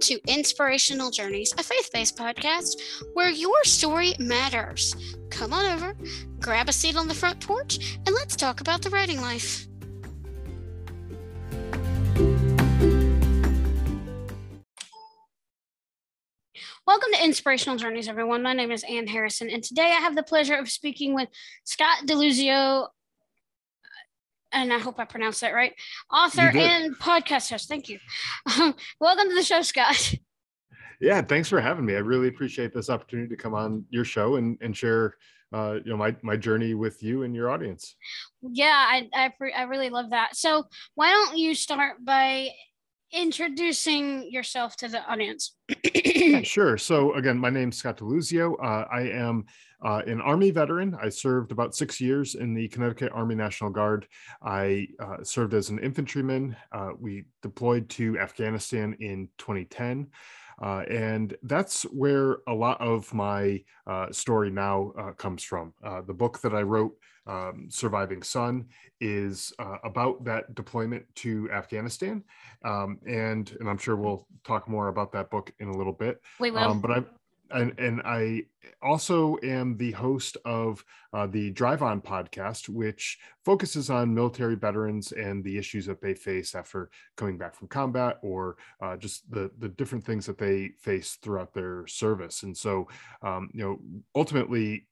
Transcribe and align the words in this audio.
to 0.00 0.18
Inspirational 0.26 1.10
Journeys, 1.10 1.52
a 1.58 1.62
faith 1.62 1.90
based 1.92 2.16
podcast 2.16 2.80
where 3.12 3.30
your 3.30 3.62
story 3.64 4.14
matters. 4.18 4.94
Come 5.30 5.52
on 5.52 5.66
over, 5.66 5.94
grab 6.40 6.68
a 6.68 6.72
seat 6.72 6.96
on 6.96 7.06
the 7.06 7.14
front 7.14 7.40
porch, 7.46 7.98
and 8.06 8.14
let's 8.14 8.34
talk 8.34 8.60
about 8.60 8.80
the 8.80 8.90
writing 8.90 9.20
life. 9.20 9.66
Welcome 16.86 17.12
to 17.12 17.22
Inspirational 17.22 17.76
Journeys, 17.76 18.08
everyone. 18.08 18.42
My 18.42 18.54
name 18.54 18.72
is 18.72 18.82
Ann 18.84 19.06
Harrison, 19.06 19.50
and 19.50 19.62
today 19.62 19.92
I 19.96 20.00
have 20.00 20.16
the 20.16 20.22
pleasure 20.22 20.56
of 20.56 20.70
speaking 20.70 21.14
with 21.14 21.28
Scott 21.64 22.06
Deluzio, 22.06 22.88
and 24.52 24.72
I 24.72 24.78
hope 24.78 24.98
I 24.98 25.04
pronounced 25.04 25.40
that 25.40 25.54
right, 25.54 25.74
author 26.12 26.42
and 26.56 26.96
podcast 26.98 27.50
host. 27.50 27.68
Thank 27.68 27.88
you. 27.88 27.98
Um, 28.58 28.74
welcome 29.00 29.28
to 29.28 29.34
the 29.34 29.42
show, 29.42 29.62
Scott. 29.62 30.14
Yeah, 31.02 31.22
thanks 31.22 31.48
for 31.48 31.62
having 31.62 31.86
me. 31.86 31.94
I 31.94 32.00
really 32.00 32.28
appreciate 32.28 32.74
this 32.74 32.90
opportunity 32.90 33.28
to 33.30 33.36
come 33.36 33.54
on 33.54 33.86
your 33.88 34.04
show 34.04 34.36
and, 34.36 34.58
and 34.60 34.76
share 34.76 35.16
uh, 35.52 35.78
you 35.84 35.90
know 35.90 35.96
my 35.96 36.14
my 36.22 36.36
journey 36.36 36.74
with 36.74 37.02
you 37.02 37.22
and 37.22 37.34
your 37.34 37.50
audience. 37.50 37.96
Yeah, 38.42 38.74
I 38.74 39.08
I, 39.14 39.32
I 39.56 39.62
really 39.62 39.90
love 39.90 40.10
that. 40.10 40.36
So 40.36 40.64
why 40.94 41.10
don't 41.10 41.38
you 41.38 41.54
start 41.54 42.04
by 42.04 42.50
introducing 43.12 44.30
yourself 44.30 44.76
to 44.76 44.88
the 44.88 45.04
audience? 45.10 45.56
sure. 46.42 46.78
So 46.78 47.14
again, 47.14 47.38
my 47.38 47.50
name's 47.50 47.76
Scott 47.76 47.98
Deluzio. 47.98 48.54
Uh, 48.62 48.86
I 48.90 49.02
am 49.02 49.46
uh, 49.84 50.02
an 50.06 50.20
Army 50.20 50.50
veteran. 50.50 50.96
I 51.00 51.08
served 51.08 51.52
about 51.52 51.74
six 51.74 52.00
years 52.00 52.34
in 52.34 52.54
the 52.54 52.68
Connecticut 52.68 53.12
Army 53.14 53.34
National 53.34 53.70
Guard. 53.70 54.06
I 54.42 54.88
uh, 54.98 55.22
served 55.22 55.54
as 55.54 55.70
an 55.70 55.78
infantryman. 55.78 56.56
Uh, 56.72 56.90
we 56.98 57.24
deployed 57.42 57.88
to 57.90 58.18
Afghanistan 58.18 58.96
in 59.00 59.28
2010. 59.38 60.08
Uh, 60.60 60.84
and 60.90 61.36
that's 61.42 61.82
where 61.84 62.38
a 62.46 62.54
lot 62.54 62.80
of 62.80 63.12
my 63.14 63.62
uh, 63.86 64.10
story 64.12 64.50
now 64.50 64.92
uh, 64.98 65.12
comes 65.12 65.42
from. 65.42 65.72
Uh, 65.82 66.02
the 66.02 66.14
book 66.14 66.40
that 66.40 66.54
I 66.54 66.62
wrote, 66.62 66.96
um, 67.26 67.66
Surviving 67.70 68.22
Son, 68.22 68.66
is 69.00 69.52
uh, 69.58 69.78
about 69.84 70.24
that 70.24 70.54
deployment 70.54 71.04
to 71.16 71.50
Afghanistan. 71.50 72.22
Um, 72.64 72.98
and, 73.06 73.56
and 73.60 73.68
I'm 73.68 73.78
sure 73.78 73.96
we'll 73.96 74.26
talk 74.44 74.68
more 74.68 74.88
about 74.88 75.12
that 75.12 75.30
book 75.30 75.52
in 75.60 75.68
a 75.68 75.76
little 75.76 75.92
bit. 75.92 76.20
We 76.38 76.50
will. 76.50 76.58
Um, 76.58 76.80
but 76.80 76.90
I'm, 76.90 77.06
and, 77.52 77.78
and 77.78 78.02
I 78.04 78.44
also 78.82 79.36
am 79.42 79.76
the 79.76 79.92
host 79.92 80.36
of 80.44 80.84
uh, 81.12 81.26
the 81.26 81.50
Drive 81.50 81.82
On 81.82 82.00
podcast, 82.00 82.68
which 82.68 83.18
focuses 83.44 83.90
on 83.90 84.14
military 84.14 84.54
veterans 84.54 85.12
and 85.12 85.42
the 85.42 85.58
issues 85.58 85.86
that 85.86 86.00
they 86.00 86.14
face 86.14 86.54
after 86.54 86.90
coming 87.16 87.38
back 87.38 87.54
from 87.54 87.68
combat 87.68 88.18
or 88.22 88.56
uh, 88.80 88.96
just 88.96 89.30
the, 89.30 89.50
the 89.58 89.68
different 89.68 90.04
things 90.04 90.26
that 90.26 90.38
they 90.38 90.72
face 90.80 91.18
throughout 91.22 91.52
their 91.52 91.86
service. 91.86 92.42
And 92.42 92.56
so, 92.56 92.88
um, 93.22 93.50
you 93.52 93.62
know, 93.62 93.80
ultimately, 94.14 94.86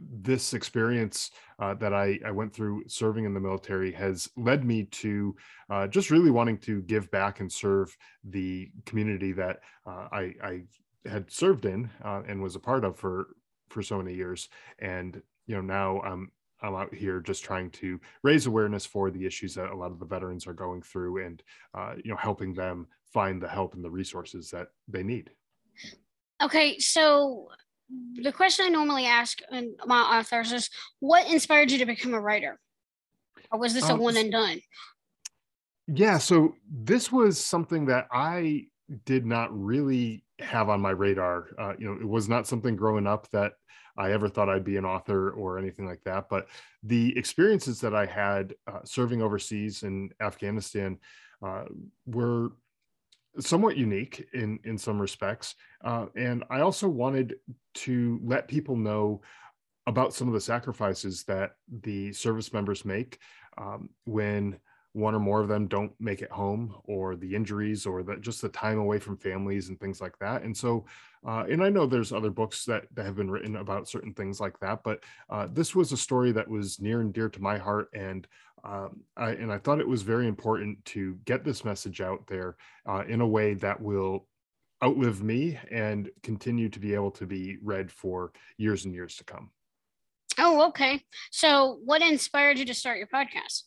this 0.00 0.54
experience 0.54 1.32
uh, 1.58 1.74
that 1.74 1.92
I, 1.92 2.18
I, 2.24 2.30
went 2.30 2.54
through 2.54 2.84
serving 2.86 3.24
in 3.24 3.34
the 3.34 3.40
military 3.40 3.90
has 3.92 4.28
led 4.36 4.64
me 4.64 4.84
to 4.84 5.34
uh, 5.70 5.86
just 5.88 6.10
really 6.10 6.30
wanting 6.30 6.58
to 6.58 6.82
give 6.82 7.10
back 7.10 7.40
and 7.40 7.50
serve 7.50 7.96
the 8.22 8.70
community 8.86 9.32
that 9.32 9.58
uh, 9.86 10.06
I, 10.12 10.34
I, 10.42 10.62
had 11.08 11.30
served 11.30 11.64
in 11.64 11.90
uh, 12.04 12.22
and 12.26 12.42
was 12.42 12.56
a 12.56 12.60
part 12.60 12.84
of 12.84 12.96
for 12.96 13.28
for 13.68 13.82
so 13.82 13.98
many 13.98 14.14
years. 14.14 14.48
And 14.78 15.22
you 15.48 15.56
know 15.56 15.60
now 15.60 16.00
i'm 16.02 16.30
i'm 16.62 16.76
out 16.76 16.94
here 16.94 17.20
just 17.20 17.42
trying 17.42 17.70
to 17.70 17.98
raise 18.22 18.46
awareness 18.46 18.86
for 18.86 19.10
the 19.10 19.26
issues 19.26 19.54
that 19.54 19.70
a 19.70 19.74
lot 19.74 19.90
of 19.90 19.98
the 19.98 20.06
veterans 20.06 20.46
are 20.46 20.52
going 20.52 20.82
through 20.82 21.24
and 21.24 21.42
uh, 21.74 21.94
you 22.04 22.10
know 22.10 22.16
helping 22.16 22.54
them 22.54 22.86
find 23.12 23.42
the 23.42 23.48
help 23.48 23.74
and 23.74 23.82
the 23.82 23.90
resources 23.90 24.50
that 24.50 24.68
they 24.86 25.02
need. 25.02 25.30
Okay 26.40 26.78
so 26.78 27.48
the 28.22 28.32
question 28.32 28.66
i 28.66 28.68
normally 28.68 29.06
ask 29.06 29.40
my 29.86 30.00
authors 30.00 30.52
is 30.52 30.70
what 31.00 31.28
inspired 31.32 31.70
you 31.70 31.78
to 31.78 31.86
become 31.86 32.14
a 32.14 32.20
writer? 32.20 32.60
Or 33.50 33.58
was 33.58 33.72
this 33.72 33.88
um, 33.88 33.98
a 33.98 34.02
one 34.02 34.16
and 34.16 34.30
done? 34.30 34.60
Yeah 35.86 36.18
so 36.18 36.54
this 36.70 37.10
was 37.10 37.42
something 37.42 37.86
that 37.86 38.06
i 38.12 38.66
did 39.04 39.24
not 39.24 39.48
really 39.52 40.24
have 40.40 40.68
on 40.68 40.80
my 40.80 40.90
radar. 40.90 41.48
Uh, 41.58 41.74
you 41.78 41.86
know, 41.86 42.00
it 42.00 42.08
was 42.08 42.28
not 42.28 42.46
something 42.46 42.76
growing 42.76 43.06
up 43.06 43.28
that 43.30 43.52
I 43.96 44.12
ever 44.12 44.28
thought 44.28 44.48
I'd 44.48 44.64
be 44.64 44.76
an 44.76 44.84
author 44.84 45.30
or 45.30 45.58
anything 45.58 45.86
like 45.86 46.02
that. 46.04 46.28
But 46.28 46.48
the 46.82 47.16
experiences 47.18 47.80
that 47.80 47.94
I 47.94 48.06
had 48.06 48.54
uh, 48.66 48.80
serving 48.84 49.22
overseas 49.22 49.82
in 49.82 50.10
Afghanistan 50.20 50.98
uh, 51.44 51.64
were 52.06 52.52
somewhat 53.40 53.76
unique 53.76 54.26
in 54.32 54.58
in 54.64 54.78
some 54.78 55.00
respects, 55.00 55.54
uh, 55.84 56.06
and 56.16 56.44
I 56.50 56.60
also 56.60 56.88
wanted 56.88 57.36
to 57.74 58.20
let 58.22 58.48
people 58.48 58.76
know 58.76 59.20
about 59.86 60.12
some 60.12 60.28
of 60.28 60.34
the 60.34 60.40
sacrifices 60.40 61.24
that 61.24 61.52
the 61.82 62.12
service 62.12 62.52
members 62.52 62.84
make 62.84 63.18
um, 63.56 63.88
when 64.04 64.58
one 64.92 65.14
or 65.14 65.20
more 65.20 65.40
of 65.40 65.48
them 65.48 65.66
don't 65.66 65.92
make 66.00 66.22
it 66.22 66.30
home 66.30 66.74
or 66.84 67.14
the 67.14 67.34
injuries 67.34 67.86
or 67.86 68.02
the, 68.02 68.16
just 68.16 68.42
the 68.42 68.48
time 68.48 68.78
away 68.78 68.98
from 68.98 69.16
families 69.16 69.68
and 69.68 69.78
things 69.78 70.00
like 70.00 70.18
that. 70.18 70.42
And 70.42 70.56
so 70.56 70.84
uh, 71.26 71.44
and 71.50 71.64
i 71.64 71.68
know 71.68 71.84
there's 71.84 72.12
other 72.12 72.30
books 72.30 72.64
that, 72.64 72.84
that 72.94 73.04
have 73.04 73.16
been 73.16 73.30
written 73.30 73.56
about 73.56 73.88
certain 73.88 74.14
things 74.14 74.38
like 74.38 74.56
that 74.60 74.84
but 74.84 75.02
uh, 75.30 75.48
this 75.52 75.74
was 75.74 75.90
a 75.90 75.96
story 75.96 76.30
that 76.30 76.48
was 76.48 76.80
near 76.80 77.00
and 77.00 77.12
dear 77.12 77.28
to 77.28 77.42
my 77.42 77.58
heart 77.58 77.88
and 77.92 78.28
um, 78.62 79.00
I, 79.16 79.30
and 79.30 79.52
i 79.52 79.58
thought 79.58 79.80
it 79.80 79.88
was 79.88 80.02
very 80.02 80.28
important 80.28 80.84
to 80.86 81.18
get 81.24 81.44
this 81.44 81.64
message 81.64 82.00
out 82.00 82.24
there 82.28 82.56
uh, 82.86 83.02
in 83.08 83.20
a 83.20 83.26
way 83.26 83.54
that 83.54 83.80
will 83.80 84.26
outlive 84.82 85.22
me 85.22 85.58
and 85.70 86.08
continue 86.22 86.68
to 86.68 86.78
be 86.78 86.94
able 86.94 87.10
to 87.12 87.26
be 87.26 87.58
read 87.62 87.90
for 87.90 88.32
years 88.56 88.84
and 88.84 88.94
years 88.94 89.16
to 89.16 89.24
come. 89.24 89.50
Oh 90.38 90.68
okay. 90.68 91.02
So 91.30 91.80
what 91.84 92.02
inspired 92.02 92.58
you 92.58 92.64
to 92.66 92.74
start 92.74 92.98
your 92.98 93.08
podcast 93.08 93.62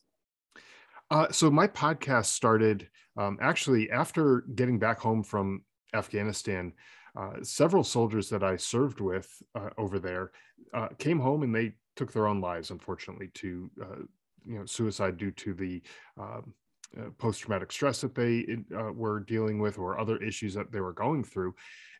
uh, 1.11 1.29
so 1.31 1.51
my 1.51 1.67
podcast 1.67 2.27
started 2.27 2.87
um, 3.17 3.37
actually 3.41 3.91
after 3.91 4.45
getting 4.55 4.79
back 4.79 4.97
home 4.97 5.23
from 5.23 5.61
Afghanistan. 5.93 6.73
Uh, 7.17 7.33
several 7.43 7.83
soldiers 7.83 8.29
that 8.29 8.43
I 8.43 8.55
served 8.55 9.01
with 9.01 9.29
uh, 9.53 9.69
over 9.77 9.99
there 9.99 10.31
uh, 10.73 10.87
came 10.97 11.19
home 11.19 11.43
and 11.43 11.53
they 11.53 11.73
took 11.97 12.13
their 12.13 12.27
own 12.27 12.39
lives, 12.39 12.71
unfortunately, 12.71 13.29
to 13.35 13.69
uh, 13.81 13.95
you 14.45 14.57
know 14.57 14.65
suicide 14.65 15.17
due 15.17 15.31
to 15.31 15.53
the 15.53 15.81
um, 16.17 16.53
post-traumatic 17.17 17.71
stress 17.73 17.99
that 18.01 18.15
they 18.15 18.45
were 18.93 19.19
dealing 19.19 19.59
with 19.59 19.77
or 19.77 19.99
other 19.99 20.17
issues 20.17 20.53
that 20.53 20.71
they 20.71 20.79
were 20.79 20.93
going 20.93 21.23
through. 21.23 21.53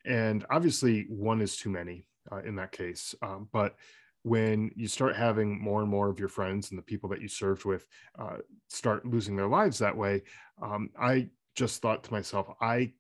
And 0.06 0.46
obviously, 0.50 1.06
one 1.10 1.42
is 1.42 1.58
too 1.58 1.70
many 1.70 2.06
in 2.46 2.56
that 2.56 2.72
case. 2.72 3.14
Um, 3.22 3.50
but 3.52 3.76
when 4.24 4.72
you 4.76 4.88
start 4.88 5.16
having 5.16 5.62
more 5.62 5.82
and 5.82 5.90
more 5.90 6.10
of 6.10 6.20
your 6.20 6.30
friends 6.30 6.70
and 6.70 6.78
the 6.78 6.84
people 6.84 7.10
that 7.10 7.22
you 7.22 7.28
served 7.28 7.66
with 7.66 7.86
uh, 8.20 8.38
start 8.70 9.06
losing 9.06 9.36
their 9.36 9.48
lives 9.48 9.80
that 9.80 9.98
way, 9.98 10.22
um, 10.62 10.90
I 11.00 11.30
just 11.56 11.82
thought 11.82 12.04
to 12.04 12.14
myself, 12.14 12.48
I 12.62 12.94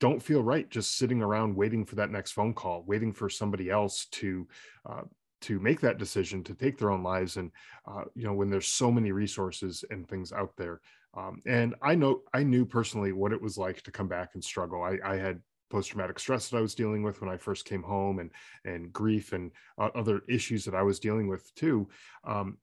don't 0.00 0.22
feel 0.22 0.42
right 0.42 0.68
just 0.68 0.96
sitting 0.96 1.22
around 1.22 1.54
waiting 1.54 1.84
for 1.84 1.96
that 1.96 2.10
next 2.10 2.32
phone 2.32 2.54
call, 2.54 2.84
waiting 2.86 3.12
for 3.12 3.28
somebody 3.28 3.70
else 3.70 4.06
to 4.06 4.46
uh, 4.88 5.02
to 5.42 5.58
make 5.58 5.80
that 5.80 5.98
decision 5.98 6.42
to 6.44 6.54
take 6.54 6.78
their 6.78 6.90
own 6.90 7.02
lives. 7.02 7.36
And 7.36 7.50
uh, 7.86 8.04
you 8.14 8.24
know, 8.24 8.32
when 8.32 8.50
there's 8.50 8.68
so 8.68 8.90
many 8.90 9.12
resources 9.12 9.84
and 9.90 10.08
things 10.08 10.32
out 10.32 10.52
there, 10.56 10.80
um, 11.14 11.42
and 11.46 11.74
I 11.82 11.94
know 11.94 12.22
I 12.32 12.42
knew 12.42 12.64
personally 12.64 13.12
what 13.12 13.32
it 13.32 13.42
was 13.42 13.58
like 13.58 13.82
to 13.82 13.90
come 13.90 14.08
back 14.08 14.30
and 14.34 14.42
struggle. 14.42 14.82
I, 14.82 14.98
I 15.04 15.16
had 15.16 15.40
post-traumatic 15.72 16.18
stress 16.18 16.48
that 16.48 16.58
I 16.58 16.60
was 16.60 16.74
dealing 16.74 17.02
with 17.02 17.20
when 17.20 17.30
I 17.30 17.36
first 17.36 17.64
came 17.64 17.82
home 17.82 18.18
and 18.18 18.30
and 18.64 18.92
grief 18.92 19.32
and 19.32 19.50
uh, 19.78 19.88
other 19.94 20.22
issues 20.28 20.64
that 20.66 20.74
I 20.74 20.82
was 20.82 21.00
dealing 21.00 21.28
with 21.28 21.52
too. 21.54 21.88
Um, 22.24 22.58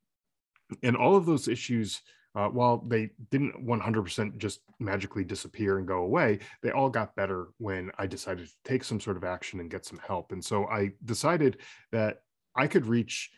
and 0.84 0.96
all 0.96 1.16
of 1.16 1.26
those 1.26 1.48
issues, 1.48 2.02
uh, 2.36 2.48
while 2.48 2.78
they 2.88 3.10
didn't 3.32 3.66
100% 3.66 4.38
just 4.38 4.60
magically 4.80 5.24
disappear 5.24 5.80
and 5.80 5.88
go 5.88 6.04
away, 6.04 6.40
they 6.62 6.70
all 6.70 6.90
got 6.90 7.16
better 7.16 7.48
when 7.58 7.90
I 7.98 8.06
decided 8.06 8.48
to 8.48 8.54
take 8.64 8.84
some 8.84 9.00
sort 9.00 9.18
of 9.18 9.24
action 9.24 9.60
and 9.60 9.72
get 9.72 9.86
some 9.86 10.00
help. 10.06 10.32
And 10.32 10.46
so 10.46 10.68
I 10.68 10.92
decided 11.04 11.58
that 11.92 12.22
I 12.56 12.68
could 12.68 12.86
reach 12.86 13.32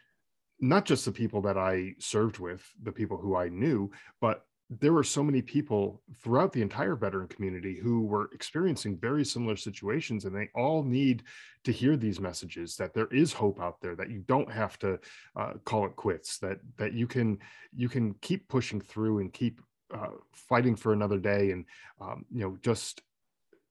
not 0.59 0.85
just 0.85 1.05
the 1.05 1.11
people 1.11 1.41
that 1.41 1.57
I 1.57 1.95
served 1.99 2.39
with, 2.39 2.61
the 2.83 2.91
people 2.91 3.17
who 3.17 3.35
I 3.35 3.47
knew, 3.47 3.91
but 4.19 4.45
there 4.79 4.93
were 4.93 5.03
so 5.03 5.21
many 5.21 5.41
people 5.41 6.01
throughout 6.23 6.53
the 6.53 6.61
entire 6.61 6.95
veteran 6.95 7.27
community 7.27 7.77
who 7.77 8.03
were 8.03 8.29
experiencing 8.33 8.97
very 8.97 9.25
similar 9.25 9.57
situations 9.57 10.23
and 10.23 10.33
they 10.33 10.47
all 10.55 10.81
need 10.81 11.23
to 11.65 11.73
hear 11.73 11.97
these 11.97 12.21
messages 12.21 12.77
that 12.77 12.93
there 12.93 13.07
is 13.07 13.33
hope 13.33 13.59
out 13.59 13.81
there 13.81 13.95
that 13.97 14.09
you 14.09 14.19
don't 14.27 14.49
have 14.49 14.79
to 14.79 14.97
uh, 15.35 15.53
call 15.65 15.85
it 15.85 15.95
quits 15.97 16.37
that 16.37 16.59
that 16.77 16.93
you 16.93 17.05
can 17.05 17.37
you 17.75 17.89
can 17.89 18.13
keep 18.21 18.47
pushing 18.47 18.79
through 18.79 19.19
and 19.19 19.33
keep 19.33 19.59
uh, 19.93 20.11
fighting 20.33 20.75
for 20.75 20.93
another 20.93 21.17
day 21.17 21.51
and 21.51 21.65
um, 21.99 22.25
you 22.31 22.39
know 22.39 22.57
just 22.63 23.01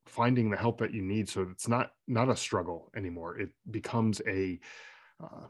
finding 0.05 0.51
the 0.51 0.57
help 0.57 0.79
that 0.79 0.93
you 0.93 1.03
need 1.03 1.29
so 1.29 1.47
it's 1.51 1.69
not 1.69 1.93
not 2.09 2.29
a 2.29 2.37
struggle 2.37 2.91
anymore. 2.97 3.39
It 3.39 3.51
becomes 3.71 4.21
a 4.27 4.59
uh, 5.23 5.47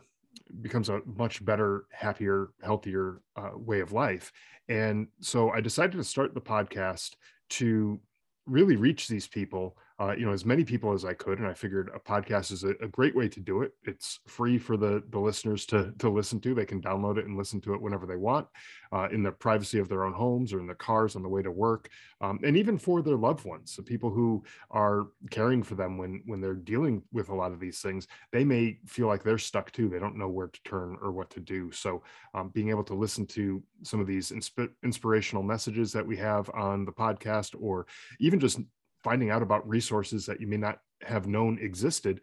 becomes 0.62 0.88
a 0.88 1.00
much 1.06 1.44
better, 1.44 1.86
happier, 1.90 2.50
healthier 2.62 3.20
uh, 3.36 3.50
way 3.54 3.80
of 3.80 3.92
life. 3.92 4.32
And 4.68 5.08
so 5.20 5.50
I 5.50 5.60
decided 5.60 5.96
to 5.96 6.04
start 6.04 6.34
the 6.34 6.40
podcast 6.40 7.14
to 7.50 8.00
really 8.46 8.76
reach 8.76 9.08
these 9.08 9.26
people 9.26 9.76
uh, 10.00 10.14
you 10.16 10.24
know 10.24 10.32
as 10.32 10.46
many 10.46 10.64
people 10.64 10.92
as 10.92 11.04
I 11.04 11.12
could, 11.12 11.38
and 11.38 11.46
I 11.46 11.52
figured 11.52 11.90
a 11.94 12.00
podcast 12.00 12.52
is 12.52 12.64
a, 12.64 12.70
a, 12.80 12.88
great 12.88 13.14
way 13.14 13.28
to 13.28 13.38
do 13.38 13.60
it. 13.60 13.72
It's 13.84 14.18
free 14.26 14.56
for 14.56 14.78
the 14.78 15.02
the 15.10 15.18
listeners 15.18 15.66
to 15.66 15.92
to 15.98 16.08
listen 16.08 16.40
to. 16.40 16.54
They 16.54 16.64
can 16.64 16.80
download 16.80 17.18
it 17.18 17.26
and 17.26 17.36
listen 17.36 17.60
to 17.62 17.74
it 17.74 17.82
whenever 17.82 18.06
they 18.06 18.16
want, 18.16 18.46
uh, 18.92 19.08
in 19.12 19.22
the 19.22 19.30
privacy 19.30 19.78
of 19.78 19.90
their 19.90 20.04
own 20.04 20.14
homes 20.14 20.54
or 20.54 20.60
in 20.60 20.66
their 20.66 20.74
cars 20.74 21.16
on 21.16 21.22
the 21.22 21.28
way 21.28 21.42
to 21.42 21.50
work, 21.50 21.90
um, 22.22 22.40
and 22.42 22.56
even 22.56 22.78
for 22.78 23.02
their 23.02 23.16
loved 23.16 23.44
ones, 23.44 23.76
the 23.76 23.82
people 23.82 24.08
who 24.08 24.42
are 24.70 25.08
caring 25.30 25.62
for 25.62 25.74
them 25.74 25.98
when 25.98 26.22
when 26.24 26.40
they're 26.40 26.54
dealing 26.54 27.02
with 27.12 27.28
a 27.28 27.34
lot 27.34 27.52
of 27.52 27.60
these 27.60 27.80
things. 27.80 28.08
They 28.32 28.44
may 28.44 28.78
feel 28.86 29.06
like 29.06 29.22
they're 29.22 29.36
stuck 29.36 29.70
too. 29.70 29.90
They 29.90 29.98
don't 29.98 30.16
know 30.16 30.28
where 30.28 30.48
to 30.48 30.62
turn 30.64 30.96
or 31.02 31.12
what 31.12 31.28
to 31.30 31.40
do. 31.40 31.70
So 31.72 32.02
um, 32.32 32.48
being 32.48 32.70
able 32.70 32.84
to 32.84 32.94
listen 32.94 33.26
to 33.26 33.62
some 33.82 34.00
of 34.00 34.06
these 34.06 34.30
insp- 34.30 34.70
inspirational 34.82 35.42
messages 35.42 35.92
that 35.92 36.06
we 36.06 36.16
have 36.16 36.48
on 36.54 36.86
the 36.86 36.92
podcast, 36.92 37.54
or 37.60 37.86
even 38.18 38.40
just 38.40 38.60
finding 39.02 39.30
out 39.30 39.42
about 39.42 39.68
resources 39.68 40.26
that 40.26 40.40
you 40.40 40.46
may 40.46 40.56
not 40.56 40.80
have 41.02 41.26
known 41.26 41.58
existed 41.60 42.20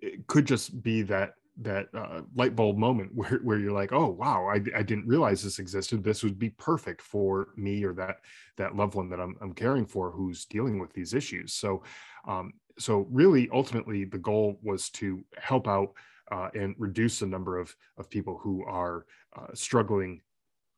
it 0.00 0.26
could 0.26 0.46
just 0.46 0.82
be 0.82 1.02
that 1.02 1.34
that 1.58 1.88
uh, 1.94 2.20
light 2.34 2.54
bulb 2.54 2.76
moment 2.76 3.10
where, 3.14 3.40
where 3.42 3.58
you're 3.58 3.72
like 3.72 3.92
oh 3.92 4.08
wow 4.08 4.46
I, 4.46 4.56
I 4.76 4.82
didn't 4.82 5.06
realize 5.06 5.42
this 5.42 5.58
existed. 5.58 6.04
This 6.04 6.22
would 6.22 6.38
be 6.38 6.50
perfect 6.50 7.02
for 7.02 7.48
me 7.56 7.84
or 7.84 7.92
that 7.94 8.18
that 8.56 8.76
loved 8.76 8.94
one 8.94 9.08
that 9.10 9.20
i'm, 9.20 9.36
I'm 9.40 9.52
caring 9.52 9.86
for 9.86 10.10
who's 10.10 10.44
dealing 10.44 10.78
with 10.78 10.92
these 10.92 11.14
issues. 11.14 11.52
So 11.52 11.82
um, 12.26 12.52
so 12.78 13.06
really 13.10 13.48
ultimately 13.52 14.04
the 14.04 14.18
goal 14.18 14.58
was 14.62 14.90
to 14.90 15.24
help 15.38 15.66
out 15.66 15.92
uh, 16.30 16.48
and 16.54 16.74
reduce 16.78 17.20
the 17.20 17.26
number 17.26 17.58
of 17.58 17.74
of 17.96 18.10
people 18.10 18.38
who 18.38 18.64
are 18.64 19.06
uh, 19.36 19.46
struggling 19.54 20.20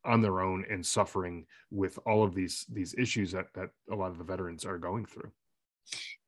on 0.08 0.20
their 0.20 0.40
own 0.40 0.64
and 0.70 0.84
suffering 0.84 1.46
with 1.70 1.98
all 2.06 2.24
of 2.24 2.34
these 2.34 2.64
these 2.72 2.94
issues 2.98 3.32
that 3.32 3.46
that 3.54 3.70
a 3.92 3.94
lot 3.94 4.10
of 4.10 4.18
the 4.18 4.24
veterans 4.24 4.64
are 4.64 4.78
going 4.78 5.04
through. 5.04 5.30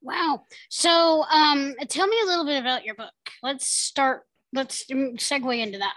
Wow. 0.02 0.42
So 0.68 1.24
um 1.24 1.74
tell 1.88 2.06
me 2.06 2.16
a 2.22 2.26
little 2.26 2.44
bit 2.44 2.60
about 2.60 2.84
your 2.84 2.94
book. 2.94 3.12
Let's 3.42 3.66
start 3.66 4.22
let's 4.52 4.84
segue 4.86 5.58
into 5.58 5.78
that. 5.78 5.94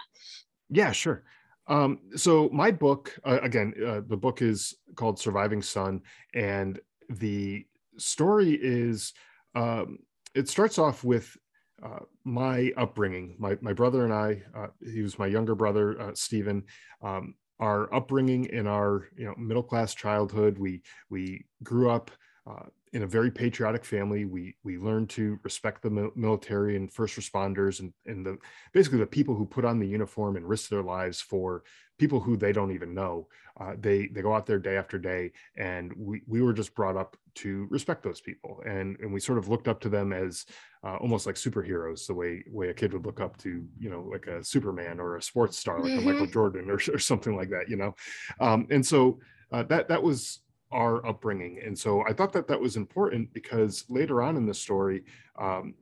Yeah, 0.70 0.92
sure. 0.92 1.24
Um, 1.66 2.00
so 2.16 2.50
my 2.52 2.70
book 2.70 3.18
uh, 3.24 3.38
again 3.42 3.72
uh, 3.86 4.00
the 4.06 4.16
book 4.16 4.42
is 4.42 4.74
called 4.96 5.18
surviving 5.18 5.62
son 5.62 6.02
and 6.34 6.78
the 7.08 7.66
story 7.96 8.58
is 8.60 9.14
um, 9.54 9.98
it 10.34 10.48
starts 10.48 10.78
off 10.78 11.04
with 11.04 11.34
uh, 11.82 12.00
my 12.24 12.72
upbringing 12.76 13.36
my, 13.38 13.56
my 13.60 13.72
brother 13.72 14.04
and 14.04 14.12
i 14.12 14.42
uh, 14.54 14.68
he 14.80 15.02
was 15.02 15.18
my 15.18 15.26
younger 15.26 15.54
brother 15.54 16.00
uh, 16.00 16.10
stephen 16.14 16.62
um, 17.02 17.34
our 17.60 17.92
upbringing 17.94 18.46
in 18.46 18.66
our 18.66 19.08
you 19.16 19.24
know 19.26 19.34
middle 19.36 19.62
class 19.62 19.94
childhood. 19.94 20.58
We 20.58 20.82
we 21.10 21.46
grew 21.62 21.90
up 21.90 22.10
uh, 22.46 22.66
in 22.94 23.02
a 23.02 23.06
very 23.06 23.30
patriotic 23.30 23.84
family. 23.84 24.24
We 24.24 24.56
we 24.62 24.78
learned 24.78 25.10
to 25.10 25.38
respect 25.42 25.82
the 25.82 26.12
military 26.14 26.76
and 26.76 26.90
first 26.90 27.18
responders 27.18 27.80
and 27.80 27.92
and 28.06 28.24
the 28.24 28.38
basically 28.72 29.00
the 29.00 29.06
people 29.06 29.34
who 29.34 29.44
put 29.44 29.64
on 29.64 29.80
the 29.80 29.86
uniform 29.86 30.36
and 30.36 30.48
risk 30.48 30.70
their 30.70 30.82
lives 30.82 31.20
for 31.20 31.64
people 31.98 32.20
who 32.20 32.36
they 32.36 32.52
don't 32.52 32.72
even 32.72 32.94
know. 32.94 33.26
Uh, 33.60 33.74
they 33.78 34.06
they 34.06 34.22
go 34.22 34.32
out 34.32 34.46
there 34.46 34.60
day 34.60 34.76
after 34.76 34.96
day 34.96 35.32
and 35.56 35.92
we 35.96 36.22
we 36.28 36.40
were 36.40 36.52
just 36.52 36.74
brought 36.74 36.96
up 36.96 37.16
to 37.34 37.66
respect 37.68 38.04
those 38.04 38.20
people. 38.20 38.62
And 38.64 38.96
and 39.00 39.12
we 39.12 39.18
sort 39.18 39.38
of 39.38 39.48
looked 39.48 39.66
up 39.66 39.80
to 39.80 39.88
them 39.88 40.12
as 40.12 40.46
uh, 40.84 40.96
almost 40.96 41.26
like 41.26 41.34
superheroes 41.34 42.06
the 42.06 42.14
way 42.14 42.44
way 42.48 42.68
a 42.68 42.74
kid 42.74 42.92
would 42.92 43.06
look 43.06 43.20
up 43.20 43.36
to 43.38 43.66
you 43.76 43.90
know 43.90 44.02
like 44.02 44.28
a 44.28 44.44
superman 44.44 45.00
or 45.00 45.16
a 45.16 45.22
sports 45.22 45.58
star 45.58 45.80
like 45.80 45.92
mm-hmm. 45.92 46.08
a 46.08 46.12
michael 46.12 46.26
jordan 46.26 46.70
or, 46.70 46.78
or 46.92 46.98
something 46.98 47.34
like 47.34 47.50
that 47.50 47.68
you 47.68 47.76
know? 47.76 47.94
Um, 48.38 48.68
and 48.70 48.86
so 48.86 49.18
uh, 49.50 49.64
that 49.64 49.88
that 49.88 50.02
was 50.02 50.40
our 50.74 51.06
upbringing. 51.06 51.60
And 51.64 51.78
so 51.78 52.04
i 52.06 52.12
thought 52.12 52.32
that 52.32 52.48
that 52.48 52.60
was 52.60 52.76
important 52.76 53.32
because 53.32 53.84
later 53.88 54.22
on 54.22 54.36
in 54.36 54.44
the 54.44 54.54
story 54.54 55.04
um, 55.38 55.74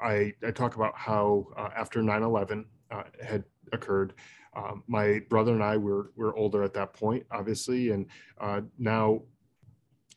I, 0.00 0.32
I 0.46 0.52
talk 0.52 0.76
about 0.76 0.96
how 0.96 1.48
uh, 1.56 1.70
after 1.76 2.02
9-11 2.02 2.64
uh, 2.90 3.02
had 3.22 3.44
occurred 3.72 4.14
um, 4.56 4.84
my 4.86 5.20
brother 5.28 5.52
and 5.52 5.62
i 5.62 5.76
were, 5.76 6.12
were 6.16 6.36
older 6.36 6.62
at 6.62 6.74
that 6.74 6.94
point 6.94 7.26
obviously 7.30 7.90
and 7.90 8.06
uh, 8.40 8.60
now 8.78 9.22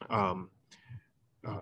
um, 0.09 0.49
uh, 1.47 1.59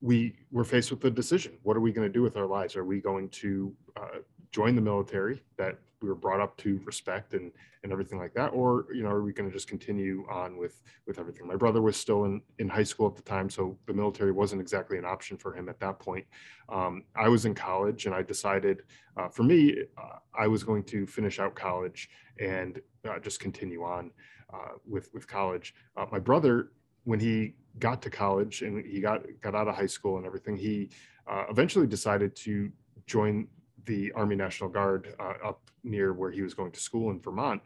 we 0.00 0.34
were 0.50 0.64
faced 0.64 0.90
with 0.90 1.00
the 1.00 1.10
decision 1.10 1.52
what 1.62 1.76
are 1.76 1.80
we 1.80 1.92
going 1.92 2.06
to 2.06 2.12
do 2.12 2.22
with 2.22 2.36
our 2.36 2.46
lives? 2.46 2.76
Are 2.76 2.84
we 2.84 3.00
going 3.00 3.28
to 3.30 3.74
uh, 3.96 4.18
join 4.52 4.74
the 4.74 4.80
military 4.80 5.42
that 5.56 5.78
we 6.00 6.08
were 6.08 6.14
brought 6.14 6.40
up 6.40 6.56
to 6.58 6.80
respect 6.84 7.34
and 7.34 7.52
and 7.82 7.92
everything 7.92 8.18
like 8.18 8.34
that? 8.34 8.48
Or 8.48 8.86
you 8.92 9.02
know 9.02 9.10
are 9.10 9.22
we 9.22 9.32
going 9.32 9.48
to 9.48 9.54
just 9.54 9.68
continue 9.68 10.26
on 10.30 10.56
with 10.56 10.80
with 11.06 11.18
everything? 11.18 11.46
My 11.46 11.56
brother 11.56 11.82
was 11.82 11.96
still 11.96 12.24
in 12.24 12.40
in 12.58 12.68
high 12.68 12.84
school 12.84 13.06
at 13.06 13.16
the 13.16 13.22
time 13.22 13.50
so 13.50 13.78
the 13.86 13.92
military 13.92 14.32
wasn't 14.32 14.60
exactly 14.60 14.98
an 14.98 15.04
option 15.04 15.36
for 15.36 15.54
him 15.54 15.68
at 15.68 15.80
that 15.80 15.98
point. 15.98 16.26
Um, 16.68 17.04
i 17.16 17.28
was 17.28 17.46
in 17.46 17.54
college 17.54 18.04
and 18.04 18.14
i 18.14 18.22
decided 18.22 18.82
uh, 19.16 19.28
for 19.28 19.42
me 19.42 19.74
uh, 19.96 20.18
i 20.38 20.46
was 20.46 20.62
going 20.62 20.84
to 20.84 21.06
finish 21.06 21.38
out 21.38 21.54
college 21.54 22.10
and 22.38 22.78
uh, 23.08 23.18
just 23.18 23.40
continue 23.40 23.82
on 23.84 24.10
uh, 24.52 24.72
with 24.88 25.12
with 25.12 25.26
college. 25.26 25.74
Uh, 25.96 26.06
my 26.10 26.18
brother 26.18 26.72
when 27.04 27.20
he 27.20 27.54
got 27.78 28.02
to 28.02 28.10
college 28.10 28.62
and 28.62 28.84
he 28.84 29.00
got 29.00 29.22
got 29.40 29.54
out 29.54 29.68
of 29.68 29.74
high 29.74 29.86
school 29.86 30.16
and 30.16 30.26
everything, 30.26 30.56
he 30.56 30.90
uh, 31.26 31.44
eventually 31.50 31.86
decided 31.86 32.34
to 32.34 32.70
join 33.06 33.46
the 33.88 34.12
Army 34.12 34.36
National 34.36 34.70
Guard 34.70 35.14
uh, 35.18 35.34
up 35.44 35.62
near 35.82 36.12
where 36.12 36.30
he 36.30 36.42
was 36.42 36.54
going 36.54 36.70
to 36.72 36.78
school 36.78 37.10
in 37.10 37.20
Vermont. 37.20 37.62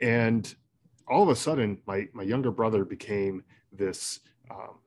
And 0.00 0.52
all 1.06 1.22
of 1.22 1.28
a 1.28 1.36
sudden, 1.36 1.80
my 1.86 2.08
my 2.12 2.24
younger 2.24 2.50
brother 2.50 2.84
became 2.84 3.44
this. 3.72 4.20
Um, 4.50 4.80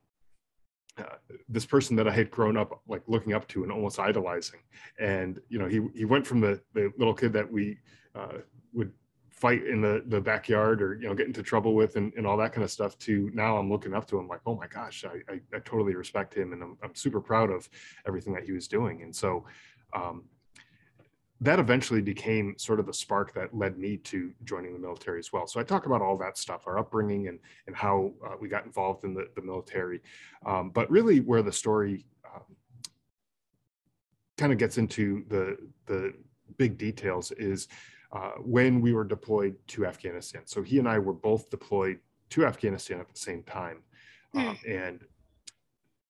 uh, 0.98 1.16
this 1.48 1.66
person 1.66 1.96
that 1.96 2.06
I 2.06 2.12
had 2.12 2.30
grown 2.30 2.58
up 2.58 2.82
like 2.86 3.02
looking 3.08 3.32
up 3.34 3.48
to 3.48 3.64
and 3.64 3.72
almost 3.72 3.98
idolizing, 3.98 4.60
and 5.00 5.40
you 5.48 5.58
know 5.58 5.68
he 5.68 5.80
he 5.96 6.04
went 6.04 6.28
from 6.28 6.42
the 6.42 6.62
the 6.74 6.92
little 6.98 7.14
kid 7.14 7.32
that 7.32 7.50
we 7.50 7.78
uh, 8.14 8.40
would 8.74 8.92
fight 9.30 9.66
in 9.66 9.82
the 9.82 10.04
the 10.08 10.20
backyard 10.20 10.82
or 10.82 10.96
you 10.96 11.08
know 11.08 11.16
get 11.16 11.28
into 11.28 11.42
trouble 11.42 11.74
with 11.74 11.96
and, 11.96 12.14
and 12.16 12.28
all 12.28 12.36
that 12.38 12.52
kind 12.52 12.64
of 12.64 12.70
stuff 12.70 12.96
to 13.00 13.32
now 13.34 13.58
i'm 13.58 13.72
looking 13.72 13.96
up 13.96 14.06
to 14.06 14.20
him 14.20 14.28
like 14.28 14.42
oh 14.46 14.56
my 14.56 14.68
gosh 14.68 15.04
i 15.04 15.34
i, 15.34 15.40
I 15.56 15.60
totally 15.66 15.96
respect 15.96 16.36
him 16.36 16.54
and 16.54 16.62
I'm, 16.62 16.78
I'm 16.84 16.94
super 16.94 17.20
proud 17.20 17.50
of 17.50 17.68
everything 18.06 18.34
that 18.34 18.44
he 18.44 18.52
was 18.52 18.68
doing 18.68 19.02
and 19.02 19.16
so 19.16 19.44
um, 19.94 20.26
that 21.42 21.58
eventually 21.58 22.02
became 22.02 22.54
sort 22.58 22.80
of 22.80 22.86
the 22.86 22.94
spark 22.94 23.34
that 23.34 23.56
led 23.56 23.78
me 23.78 23.98
to 23.98 24.32
joining 24.44 24.74
the 24.74 24.80
military 24.80 25.18
as 25.18 25.34
well. 25.34 25.48
So 25.48 25.60
I 25.60 25.64
talk 25.64 25.88
about 25.88 26.02
all 26.02 26.16
that 26.20 26.38
stuff, 26.38 26.68
our 26.68 26.78
upbringing 26.78 27.28
and 27.28 27.40
and 27.68 27.76
how 27.76 28.14
uh, 28.26 28.36
we 28.40 28.48
got 28.48 28.66
involved 28.66 29.04
in 29.04 29.14
the, 29.14 29.28
the 29.36 29.42
military. 29.42 30.02
Um, 30.46 30.70
but 30.70 30.90
really, 30.90 31.20
where 31.20 31.42
the 31.42 31.52
story 31.52 32.06
um, 32.34 32.44
kind 34.38 34.54
of 34.54 34.60
gets 34.60 34.78
into 34.78 35.26
the 35.30 35.58
the 35.88 36.14
big 36.58 36.78
details 36.78 37.32
is 37.32 37.68
uh, 38.12 38.32
when 38.44 38.80
we 38.80 38.94
were 38.94 39.04
deployed 39.04 39.56
to 39.68 39.86
Afghanistan. 39.86 40.44
So 40.46 40.62
he 40.62 40.78
and 40.78 40.88
I 40.88 41.00
were 41.00 41.14
both 41.14 41.50
deployed 41.50 42.00
to 42.32 42.46
Afghanistan 42.46 43.00
at 43.00 43.10
the 43.10 43.18
same 43.18 43.42
time. 43.44 43.80
Mm. 44.36 44.50
Um, 44.50 44.58
and 44.68 45.02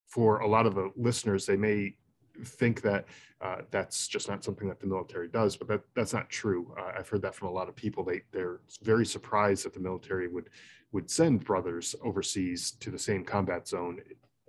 for 0.07 0.39
a 0.39 0.47
lot 0.47 0.65
of 0.65 0.75
the 0.75 0.91
listeners, 0.97 1.45
they 1.45 1.55
may 1.55 1.95
think 2.43 2.81
that 2.81 3.05
uh, 3.41 3.57
that's 3.71 4.07
just 4.07 4.29
not 4.29 4.43
something 4.43 4.67
that 4.67 4.79
the 4.79 4.87
military 4.87 5.27
does, 5.27 5.55
but 5.55 5.67
that, 5.67 5.81
that's 5.95 6.13
not 6.13 6.29
true. 6.29 6.73
Uh, 6.77 6.91
I've 6.97 7.09
heard 7.09 7.21
that 7.23 7.35
from 7.35 7.47
a 7.47 7.51
lot 7.51 7.69
of 7.69 7.75
people. 7.75 8.03
They 8.03 8.21
they're 8.31 8.61
very 8.83 9.05
surprised 9.05 9.65
that 9.65 9.73
the 9.73 9.79
military 9.79 10.27
would 10.27 10.49
would 10.91 11.09
send 11.09 11.43
brothers 11.43 11.95
overseas 12.03 12.71
to 12.71 12.91
the 12.91 12.99
same 12.99 13.23
combat 13.23 13.67
zone 13.67 13.99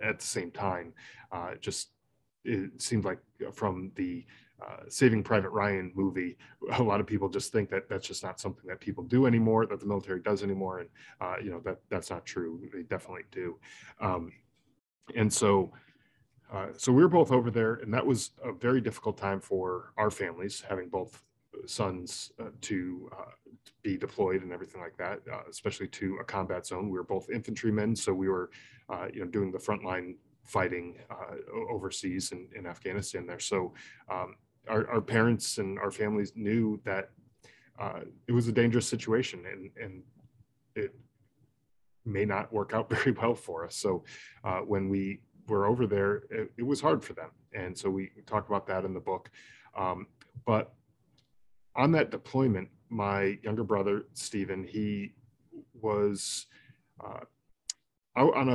at 0.01 0.19
the 0.19 0.25
same 0.25 0.51
time. 0.51 0.93
Uh, 1.31 1.55
just 1.59 1.89
it 2.45 2.81
seemed 2.81 3.05
like 3.05 3.19
from 3.53 3.91
the 3.95 4.25
uh, 4.61 4.83
Saving 4.87 5.23
Private 5.23 5.49
Ryan 5.49 5.91
movie, 5.95 6.37
a 6.77 6.83
lot 6.83 6.99
of 6.99 7.07
people 7.07 7.29
just 7.29 7.51
think 7.51 7.69
that 7.69 7.89
that's 7.89 8.07
just 8.07 8.23
not 8.23 8.39
something 8.39 8.67
that 8.67 8.79
people 8.79 9.03
do 9.03 9.25
anymore, 9.25 9.65
that 9.65 9.79
the 9.79 9.85
military 9.85 10.21
does 10.21 10.43
anymore, 10.43 10.79
and 10.79 10.89
uh, 11.21 11.35
you 11.43 11.49
know 11.49 11.59
that 11.65 11.79
that's 11.89 12.09
not 12.09 12.25
true. 12.25 12.61
They 12.73 12.83
definitely 12.83 13.23
do, 13.31 13.57
um, 13.99 14.31
and 15.15 15.31
so. 15.31 15.71
Uh, 16.51 16.67
so 16.77 16.91
we 16.91 17.01
were 17.01 17.09
both 17.09 17.31
over 17.31 17.49
there, 17.49 17.75
and 17.75 17.93
that 17.93 18.05
was 18.05 18.31
a 18.43 18.51
very 18.51 18.81
difficult 18.81 19.17
time 19.17 19.39
for 19.39 19.93
our 19.97 20.11
families, 20.11 20.63
having 20.67 20.87
both 20.89 21.23
sons 21.65 22.31
uh, 22.39 22.45
to, 22.61 23.09
uh, 23.11 23.31
to, 23.65 23.71
be 23.83 23.97
deployed 23.97 24.41
and 24.43 24.51
everything 24.51 24.81
like 24.81 24.95
that, 24.97 25.19
uh, 25.31 25.41
especially 25.49 25.87
to 25.87 26.17
a 26.21 26.23
combat 26.23 26.65
zone. 26.65 26.89
We 26.89 26.97
were 26.97 27.03
both 27.03 27.29
infantrymen, 27.29 27.95
so 27.95 28.13
we 28.13 28.29
were, 28.29 28.49
you 29.13 29.21
know, 29.21 29.27
doing 29.27 29.51
the 29.51 29.57
frontline 29.57 30.15
fighting 30.43 30.95
uh, 31.09 31.35
overseas 31.69 32.31
in, 32.31 32.47
in, 32.55 32.65
Afghanistan 32.65 33.25
there. 33.25 33.39
So 33.39 33.73
um, 34.09 34.35
our, 34.67 34.87
our, 34.89 35.01
parents 35.01 35.57
and 35.57 35.79
our 35.79 35.91
families 35.91 36.33
knew 36.35 36.79
that 36.83 37.09
uh, 37.79 38.01
it 38.27 38.31
was 38.31 38.47
a 38.47 38.51
dangerous 38.51 38.87
situation 38.87 39.43
and, 39.51 39.71
and 39.81 40.03
it 40.75 40.93
may 42.05 42.25
not 42.25 42.51
work 42.51 42.73
out 42.73 42.89
very 42.89 43.11
well 43.11 43.35
for 43.35 43.65
us. 43.65 43.75
So 43.75 44.03
uh, 44.43 44.59
when 44.59 44.89
we 44.89 45.21
were 45.47 45.65
over 45.65 45.87
there, 45.87 46.23
it, 46.29 46.51
it, 46.57 46.63
was 46.63 46.81
hard 46.81 47.03
for 47.03 47.13
them. 47.13 47.29
And 47.53 47.77
so 47.77 47.89
we 47.89 48.11
talk 48.25 48.47
about 48.47 48.67
that 48.67 48.85
in 48.85 48.93
the 48.93 48.99
book. 48.99 49.29
Um, 49.77 50.07
but 50.45 50.73
on 51.75 51.91
that 51.93 52.11
deployment, 52.11 52.69
my 52.89 53.37
younger 53.43 53.63
brother, 53.63 54.05
Stephen, 54.13 54.63
he 54.63 55.13
was 55.73 56.45
uh, 57.03 57.21
out 58.15 58.35
on 58.35 58.49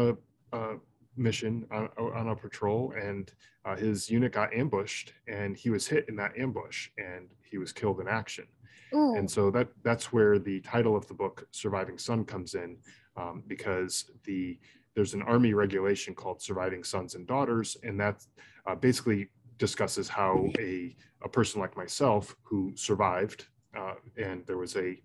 a, 0.52 0.76
mission 1.18 1.66
on, 1.70 1.88
on 1.98 2.28
a 2.28 2.36
patrol, 2.36 2.94
and 2.96 3.32
uh, 3.64 3.76
his 3.76 4.08
unit 4.08 4.32
got 4.32 4.54
ambushed, 4.54 5.12
and 5.26 5.56
he 5.56 5.68
was 5.68 5.86
hit 5.86 6.08
in 6.08 6.16
that 6.16 6.32
ambush, 6.38 6.88
and 6.96 7.28
he 7.42 7.58
was 7.58 7.72
killed 7.72 8.00
in 8.00 8.08
action. 8.08 8.46
Ooh. 8.94 9.16
And 9.16 9.30
so 9.30 9.50
that 9.50 9.68
that's 9.82 10.12
where 10.12 10.38
the 10.38 10.60
title 10.60 10.96
of 10.96 11.06
the 11.08 11.14
book, 11.14 11.46
"Surviving 11.50 11.98
Son," 11.98 12.24
comes 12.24 12.54
in, 12.54 12.78
um, 13.16 13.42
because 13.46 14.10
the 14.24 14.58
there's 14.98 15.14
an 15.14 15.22
army 15.22 15.54
regulation 15.54 16.12
called 16.12 16.42
"Surviving 16.42 16.82
Sons 16.82 17.14
and 17.14 17.24
Daughters," 17.24 17.76
and 17.84 18.00
that 18.00 18.26
uh, 18.66 18.74
basically 18.74 19.28
discusses 19.56 20.08
how 20.08 20.50
a 20.58 20.96
a 21.22 21.28
person 21.28 21.60
like 21.60 21.76
myself 21.76 22.34
who 22.42 22.72
survived, 22.74 23.46
uh, 23.76 23.94
and 24.16 24.44
there 24.48 24.58
was 24.58 24.74
a 24.74 25.00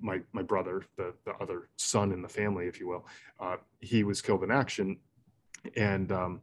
my 0.00 0.22
my 0.32 0.40
brother, 0.40 0.86
the 0.96 1.12
the 1.26 1.34
other 1.34 1.68
son 1.76 2.12
in 2.12 2.22
the 2.22 2.28
family, 2.30 2.66
if 2.66 2.80
you 2.80 2.88
will, 2.88 3.06
uh, 3.38 3.56
he 3.80 4.04
was 4.04 4.22
killed 4.22 4.42
in 4.42 4.50
action, 4.50 4.98
and 5.76 6.12
um, 6.12 6.40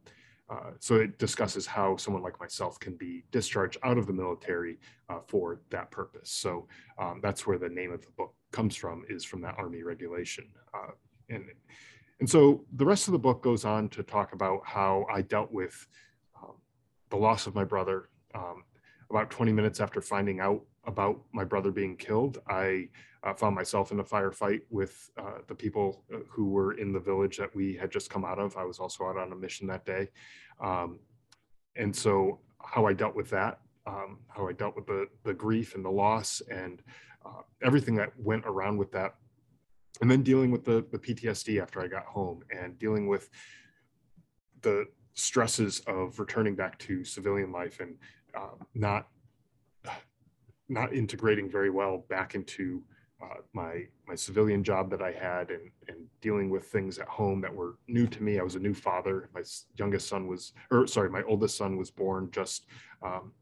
uh, 0.48 0.70
so 0.78 0.94
it 0.94 1.18
discusses 1.18 1.66
how 1.66 1.96
someone 1.96 2.22
like 2.22 2.38
myself 2.38 2.78
can 2.78 2.94
be 2.94 3.24
discharged 3.32 3.76
out 3.82 3.98
of 3.98 4.06
the 4.06 4.12
military 4.12 4.78
uh, 5.08 5.18
for 5.26 5.58
that 5.70 5.90
purpose. 5.90 6.30
So 6.30 6.68
um, 6.96 7.18
that's 7.20 7.44
where 7.44 7.58
the 7.58 7.68
name 7.68 7.90
of 7.90 8.02
the 8.02 8.12
book 8.16 8.34
comes 8.52 8.76
from, 8.76 9.04
is 9.08 9.24
from 9.24 9.40
that 9.40 9.56
Army 9.58 9.82
regulation, 9.82 10.44
uh, 10.72 10.92
and 11.28 11.46
and 12.24 12.30
so 12.30 12.64
the 12.72 12.86
rest 12.86 13.06
of 13.06 13.12
the 13.12 13.18
book 13.18 13.42
goes 13.42 13.66
on 13.66 13.90
to 13.90 14.02
talk 14.02 14.32
about 14.32 14.62
how 14.64 15.04
I 15.12 15.20
dealt 15.20 15.52
with 15.52 15.86
um, 16.42 16.54
the 17.10 17.18
loss 17.18 17.46
of 17.46 17.54
my 17.54 17.64
brother. 17.64 18.08
Um, 18.34 18.64
about 19.10 19.28
20 19.28 19.52
minutes 19.52 19.78
after 19.78 20.00
finding 20.00 20.40
out 20.40 20.62
about 20.86 21.20
my 21.34 21.44
brother 21.44 21.70
being 21.70 21.98
killed, 21.98 22.38
I 22.48 22.88
uh, 23.24 23.34
found 23.34 23.54
myself 23.54 23.92
in 23.92 24.00
a 24.00 24.02
firefight 24.02 24.62
with 24.70 25.10
uh, 25.18 25.40
the 25.48 25.54
people 25.54 26.02
uh, 26.14 26.20
who 26.30 26.48
were 26.48 26.72
in 26.78 26.94
the 26.94 26.98
village 26.98 27.36
that 27.36 27.54
we 27.54 27.74
had 27.74 27.90
just 27.90 28.08
come 28.08 28.24
out 28.24 28.38
of. 28.38 28.56
I 28.56 28.64
was 28.64 28.78
also 28.78 29.04
out 29.04 29.18
on 29.18 29.30
a 29.30 29.36
mission 29.36 29.66
that 29.66 29.84
day. 29.84 30.08
Um, 30.62 31.00
and 31.76 31.94
so, 31.94 32.40
how 32.58 32.86
I 32.86 32.94
dealt 32.94 33.14
with 33.14 33.28
that, 33.28 33.60
um, 33.86 34.20
how 34.28 34.48
I 34.48 34.54
dealt 34.54 34.76
with 34.76 34.86
the, 34.86 35.08
the 35.24 35.34
grief 35.34 35.74
and 35.74 35.84
the 35.84 35.90
loss 35.90 36.40
and 36.50 36.80
uh, 37.26 37.42
everything 37.62 37.96
that 37.96 38.18
went 38.18 38.44
around 38.46 38.78
with 38.78 38.92
that. 38.92 39.16
And 40.00 40.10
then 40.10 40.22
dealing 40.22 40.50
with 40.50 40.64
the, 40.64 40.84
the 40.90 40.98
PTSD 40.98 41.62
after 41.62 41.80
I 41.80 41.86
got 41.86 42.04
home 42.04 42.42
and 42.50 42.78
dealing 42.78 43.06
with 43.06 43.30
the 44.62 44.86
stresses 45.14 45.80
of 45.86 46.18
returning 46.18 46.56
back 46.56 46.78
to 46.80 47.04
civilian 47.04 47.52
life 47.52 47.80
and 47.80 47.96
uh, 48.36 48.56
not 48.74 49.08
not 50.68 50.94
integrating 50.94 51.48
very 51.48 51.70
well 51.70 52.04
back 52.08 52.34
into 52.34 52.82
uh, 53.22 53.36
my 53.52 53.84
my 54.08 54.14
civilian 54.14 54.64
job 54.64 54.90
that 54.90 55.00
I 55.00 55.12
had 55.12 55.50
and 55.50 55.70
and 55.88 55.98
dealing 56.20 56.50
with 56.50 56.64
things 56.64 56.98
at 56.98 57.06
home 57.06 57.40
that 57.42 57.54
were 57.54 57.78
new 57.86 58.06
to 58.08 58.22
me. 58.22 58.40
I 58.40 58.42
was 58.42 58.56
a 58.56 58.60
new 58.60 58.74
father. 58.74 59.30
My 59.34 59.42
youngest 59.78 60.08
son 60.08 60.26
was, 60.26 60.52
or 60.70 60.86
sorry, 60.86 61.10
my 61.10 61.22
oldest 61.22 61.56
son 61.56 61.76
was 61.76 61.90
born 61.90 62.30
just 62.32 62.66
um, 63.02 63.32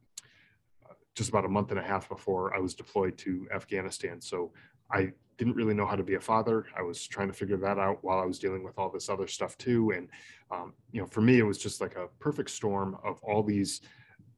just 1.14 1.30
about 1.30 1.44
a 1.44 1.48
month 1.48 1.70
and 1.70 1.78
a 1.78 1.82
half 1.82 2.08
before 2.08 2.54
I 2.54 2.58
was 2.58 2.74
deployed 2.74 3.16
to 3.18 3.48
Afghanistan. 3.54 4.20
So 4.20 4.52
I 4.90 5.12
didn't 5.42 5.56
really 5.56 5.74
know 5.74 5.86
how 5.86 5.96
to 5.96 6.04
be 6.04 6.14
a 6.14 6.20
father. 6.20 6.66
I 6.78 6.82
was 6.82 7.04
trying 7.04 7.26
to 7.26 7.34
figure 7.34 7.56
that 7.56 7.76
out 7.76 7.98
while 8.02 8.20
I 8.20 8.24
was 8.24 8.38
dealing 8.38 8.62
with 8.62 8.78
all 8.78 8.88
this 8.88 9.08
other 9.08 9.26
stuff 9.26 9.58
too. 9.58 9.90
And 9.90 10.08
um, 10.52 10.72
you 10.92 11.00
know, 11.00 11.06
for 11.08 11.20
me, 11.20 11.40
it 11.40 11.42
was 11.42 11.58
just 11.58 11.80
like 11.80 11.96
a 11.96 12.06
perfect 12.20 12.50
storm 12.50 12.96
of 13.02 13.20
all 13.24 13.42
these 13.42 13.80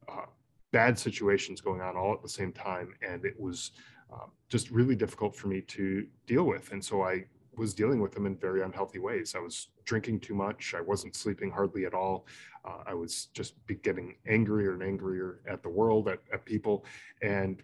uh, 0.09 0.25
bad 0.71 0.97
situations 0.97 1.61
going 1.61 1.81
on 1.81 1.95
all 1.95 2.11
at 2.11 2.23
the 2.23 2.29
same 2.29 2.51
time, 2.51 2.95
and 3.07 3.23
it 3.23 3.39
was 3.39 3.71
um, 4.11 4.31
just 4.49 4.71
really 4.71 4.95
difficult 4.95 5.35
for 5.35 5.47
me 5.47 5.61
to 5.61 6.07
deal 6.25 6.45
with. 6.45 6.71
And 6.71 6.83
so 6.83 7.03
I 7.03 7.25
was 7.55 7.75
dealing 7.75 8.01
with 8.01 8.11
them 8.11 8.25
in 8.25 8.35
very 8.35 8.63
unhealthy 8.63 8.99
ways. 8.99 9.35
I 9.35 9.39
was 9.39 9.67
drinking 9.83 10.21
too 10.21 10.33
much. 10.33 10.73
I 10.75 10.81
wasn't 10.81 11.15
sleeping 11.15 11.51
hardly 11.51 11.85
at 11.85 11.93
all. 11.93 12.25
Uh, 12.67 12.81
I 12.87 12.95
was 12.95 13.27
just 13.33 13.53
getting 13.83 14.15
angrier 14.27 14.73
and 14.73 14.81
angrier 14.81 15.41
at 15.47 15.61
the 15.61 15.69
world, 15.69 16.07
at, 16.09 16.19
at 16.33 16.45
people. 16.45 16.83
And 17.21 17.61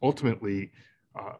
ultimately, 0.00 0.70
uh, 1.18 1.34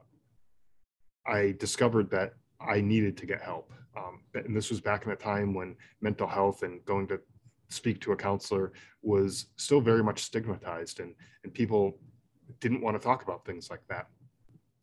I 1.27 1.55
discovered 1.59 2.11
that 2.11 2.35
I 2.61 2.81
needed 2.81 3.17
to 3.19 3.27
get 3.27 3.43
help. 3.43 3.73
Um, 3.97 4.21
and 4.35 4.57
this 4.57 4.71
was 4.71 4.81
back 4.81 5.07
in 5.07 5.13
a 5.13 5.17
time 5.17 5.55
when 5.55 5.77
mental 6.01 6.27
health 6.27 6.63
and 6.63 6.85
going 6.85 7.07
to 7.09 7.21
speak 7.69 8.01
to 8.03 8.13
a 8.13 8.17
counselor 8.17 8.73
was 9.03 9.47
still 9.57 9.81
very 9.81 10.03
much 10.03 10.23
stigmatized 10.23 11.01
and, 11.01 11.15
and 11.45 11.55
people 11.55 11.99
didn't 12.61 12.81
want 12.81 13.01
to 13.01 13.05
talk 13.05 13.23
about 13.23 13.45
things 13.45 13.71
like 13.71 13.81
that 13.89 14.09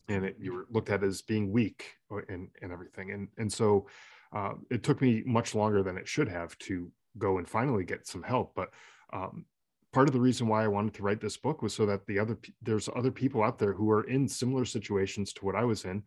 and 0.08 0.26
it, 0.26 0.36
you 0.40 0.54
were 0.54 0.66
looked 0.70 0.90
at 0.90 1.04
as 1.04 1.22
being 1.22 1.52
weak 1.52 1.96
and, 2.30 2.50
and 2.62 2.72
everything. 2.72 3.12
And, 3.12 3.28
and 3.38 3.52
so 3.52 3.88
uh, 4.34 4.54
it 4.70 4.84
took 4.84 5.02
me 5.02 5.24
much 5.26 5.56
longer 5.56 5.84
than 5.84 5.98
it 5.98 6.08
should 6.08 6.28
have 6.28 6.58
to 6.60 6.92
go 7.18 7.38
and 7.38 7.48
finally 7.48 7.84
get 7.84 8.08
some 8.08 8.24
help. 8.24 8.54
But 8.56 8.70
um, 9.14 9.46
part 9.94 10.08
of 10.08 10.14
the 10.14 10.20
reason 10.20 10.48
why 10.48 10.64
I 10.64 10.68
wanted 10.68 10.94
to 10.96 11.04
write 11.04 11.22
this 11.22 11.38
book 11.38 11.62
was 11.62 11.74
so 11.74 11.86
that 11.86 12.06
the 12.08 12.20
other 12.20 12.38
there's 12.62 12.90
other 12.96 13.12
people 13.12 13.44
out 13.44 13.60
there 13.60 13.74
who 13.74 13.90
are 13.92 14.04
in 14.04 14.28
similar 14.28 14.66
situations 14.66 15.34
to 15.34 15.46
what 15.46 15.56
I 15.56 15.64
was 15.64 15.86
in, 15.86 16.04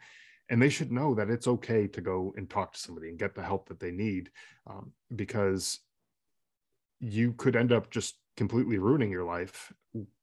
and 0.50 0.60
they 0.60 0.68
should 0.68 0.92
know 0.92 1.14
that 1.14 1.30
it's 1.30 1.48
okay 1.48 1.86
to 1.88 2.00
go 2.00 2.34
and 2.36 2.48
talk 2.48 2.72
to 2.72 2.78
somebody 2.78 3.08
and 3.08 3.18
get 3.18 3.34
the 3.34 3.42
help 3.42 3.68
that 3.68 3.80
they 3.80 3.90
need, 3.90 4.30
um, 4.68 4.92
because 5.14 5.80
you 7.00 7.32
could 7.34 7.56
end 7.56 7.72
up 7.72 7.90
just 7.90 8.16
completely 8.36 8.78
ruining 8.78 9.10
your 9.10 9.24
life 9.24 9.72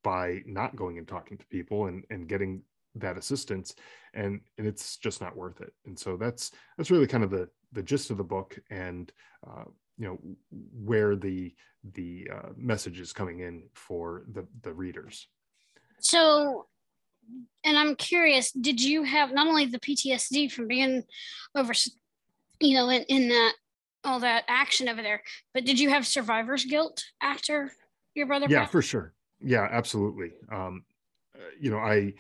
by 0.04 0.42
not 0.46 0.76
going 0.76 0.98
and 0.98 1.08
talking 1.08 1.38
to 1.38 1.46
people 1.46 1.86
and, 1.86 2.04
and 2.10 2.28
getting 2.28 2.62
that 2.96 3.18
assistance 3.18 3.74
and 4.14 4.42
and 4.58 4.68
it's 4.68 4.98
just 4.98 5.22
not 5.22 5.36
worth 5.36 5.62
it. 5.62 5.74
And 5.86 5.98
so 5.98 6.18
that's 6.18 6.52
that's 6.78 6.92
really 6.92 7.08
kind 7.08 7.24
of 7.24 7.30
the 7.30 7.48
the 7.72 7.84
gist 7.84 8.12
of 8.12 8.18
the 8.18 8.24
book 8.24 8.60
and 8.70 9.12
uh, 9.48 9.64
you 9.98 10.06
know 10.06 10.20
where 10.84 11.16
the 11.16 11.54
the 11.94 12.30
uh, 12.34 12.50
message 12.56 13.00
is 13.00 13.14
coming 13.14 13.40
in 13.40 13.64
for 13.74 14.24
the 14.32 14.46
the 14.62 14.74
readers. 14.74 15.28
So 16.00 16.68
and 17.64 17.78
i'm 17.78 17.96
curious 17.96 18.52
did 18.52 18.82
you 18.82 19.04
have 19.04 19.32
not 19.32 19.48
only 19.48 19.66
the 19.66 19.80
ptsd 19.80 20.52
from 20.52 20.68
being 20.68 21.04
over 21.56 21.72
you 22.60 22.76
know 22.76 22.90
in, 22.90 23.04
in 23.04 23.30
that 23.30 23.54
all 24.04 24.20
that 24.20 24.44
action 24.48 24.90
over 24.90 25.04
there 25.04 25.22
but 25.54 25.64
did 25.64 25.80
you 25.80 25.88
have 25.88 26.06
survivor's 26.06 26.66
guilt 26.66 27.04
after 27.22 27.72
your 28.16 28.26
brother 28.26 28.48
yeah 28.50 28.62
passed? 28.62 28.72
for 28.72 28.82
sure. 28.82 29.14
Yeah 29.40 29.68
absolutely. 29.72 30.32
Um 30.52 30.84
you 31.60 31.70
know 31.70 31.78
i 31.78 32.14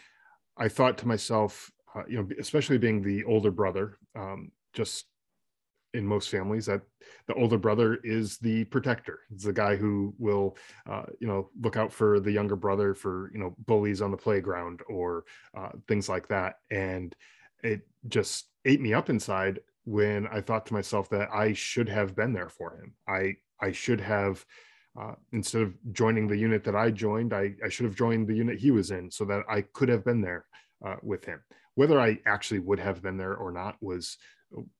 I 0.57 0.67
thought 0.67 0.97
to 0.99 1.07
myself, 1.07 1.71
uh, 1.95 2.03
you 2.07 2.17
know, 2.17 2.27
especially 2.39 2.77
being 2.77 3.01
the 3.01 3.23
older 3.23 3.51
brother, 3.51 3.97
um, 4.15 4.51
just 4.73 5.05
in 5.93 6.05
most 6.05 6.29
families 6.29 6.65
that 6.65 6.81
the 7.27 7.33
older 7.33 7.57
brother 7.57 7.99
is 8.03 8.37
the 8.37 8.63
protector. 8.65 9.19
It's 9.31 9.43
the 9.43 9.53
guy 9.53 9.75
who 9.75 10.13
will 10.17 10.57
uh, 10.89 11.03
you 11.19 11.27
know 11.27 11.49
look 11.61 11.77
out 11.77 11.91
for 11.91 12.19
the 12.19 12.31
younger 12.31 12.55
brother 12.55 12.93
for 12.93 13.31
you 13.33 13.39
know 13.39 13.55
bullies 13.65 14.01
on 14.01 14.11
the 14.11 14.17
playground 14.17 14.81
or 14.87 15.25
uh, 15.57 15.69
things 15.87 16.07
like 16.09 16.27
that. 16.29 16.55
And 16.69 17.15
it 17.63 17.81
just 18.07 18.47
ate 18.65 18.81
me 18.81 18.93
up 18.93 19.09
inside 19.09 19.59
when 19.83 20.27
i 20.27 20.39
thought 20.39 20.65
to 20.67 20.73
myself 20.73 21.09
that 21.09 21.27
i 21.33 21.53
should 21.53 21.89
have 21.89 22.15
been 22.15 22.33
there 22.33 22.49
for 22.49 22.75
him. 22.75 22.93
I 23.07 23.35
i 23.59 23.71
should 23.71 23.99
have 24.01 24.45
uh, 24.99 25.13
instead 25.31 25.61
of 25.61 25.73
joining 25.93 26.27
the 26.27 26.37
unit 26.37 26.63
that 26.65 26.75
I 26.75 26.91
joined, 26.91 27.33
I, 27.33 27.53
I, 27.63 27.69
should 27.69 27.85
have 27.85 27.95
joined 27.95 28.27
the 28.27 28.35
unit 28.35 28.59
he 28.59 28.71
was 28.71 28.91
in 28.91 29.09
so 29.09 29.23
that 29.23 29.43
I 29.47 29.61
could 29.61 29.87
have 29.87 30.03
been 30.03 30.19
there 30.19 30.45
uh, 30.85 30.97
with 31.01 31.23
him. 31.23 31.39
Whether 31.75 31.99
I 31.99 32.19
actually 32.25 32.59
would 32.59 32.79
have 32.79 33.01
been 33.01 33.15
there 33.15 33.35
or 33.35 33.53
not 33.53 33.77
was 33.79 34.17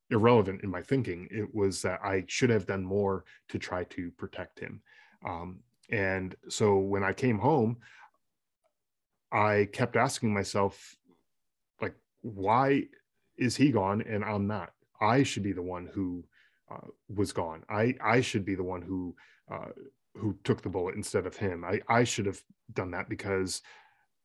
irrelevant 0.10 0.62
in 0.64 0.70
my 0.70 0.82
thinking. 0.82 1.28
It 1.32 1.54
was 1.54 1.82
that 1.82 2.00
I 2.04 2.26
should 2.28 2.50
have 2.50 2.66
done 2.66 2.84
more 2.84 3.26
to 3.50 3.60
try 3.60 3.84
to 3.86 4.12
protect 4.12 4.60
him. 4.60 4.82
Um, 5.26 5.60
and 5.90 6.36
so 6.50 6.78
when 6.78 7.04
I 7.04 7.14
came 7.14 7.40
home, 7.40 7.78
I 9.32 9.70
kept 9.72 9.96
asking 9.96 10.34
myself, 10.34 10.96
like, 11.82 11.96
why 12.22 12.84
is 13.38 13.56
he 13.56 13.72
gone 13.72 14.02
and 14.02 14.24
I'm 14.24 14.48
not? 14.48 14.74
I 15.00 15.24
should 15.24 15.44
be 15.44 15.54
the 15.54 15.62
one 15.62 15.88
who 15.88 16.26
uh, 16.70 16.88
was 17.14 17.32
gone. 17.32 17.64
I 17.70 17.96
I 18.02 18.22
should 18.22 18.46
be 18.46 18.56
the 18.56 18.64
one 18.64 18.82
who 18.82 19.16
uh, 19.52 19.70
who 20.16 20.38
took 20.44 20.62
the 20.62 20.70
bullet 20.70 20.96
instead 20.96 21.26
of 21.26 21.36
him. 21.36 21.64
I, 21.64 21.82
I 21.88 22.04
should 22.04 22.26
have 22.26 22.42
done 22.74 22.92
that 22.92 23.10
because 23.10 23.62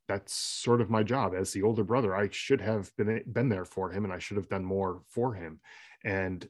that's 0.08 0.32
sort 0.32 0.80
of 0.80 0.90
my 0.90 1.02
job 1.02 1.34
as 1.34 1.52
the 1.52 1.62
older 1.62 1.84
brother. 1.84 2.14
I 2.14 2.28
should 2.30 2.60
have 2.60 2.94
been 2.96 3.22
been 3.32 3.48
there 3.48 3.64
for 3.64 3.90
him 3.90 4.04
and 4.04 4.12
I 4.12 4.18
should 4.18 4.36
have 4.36 4.48
done 4.48 4.64
more 4.64 5.02
for 5.08 5.34
him. 5.34 5.60
And 6.04 6.48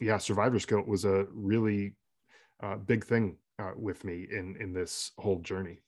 yeah, 0.00 0.18
survivor's 0.18 0.66
guilt 0.66 0.86
was 0.86 1.04
a 1.04 1.26
really 1.32 1.94
uh, 2.62 2.76
big 2.76 3.04
thing 3.04 3.36
uh, 3.58 3.72
with 3.76 4.04
me 4.04 4.26
in 4.30 4.56
in 4.60 4.72
this 4.72 5.12
whole 5.18 5.40
journey. 5.40 5.80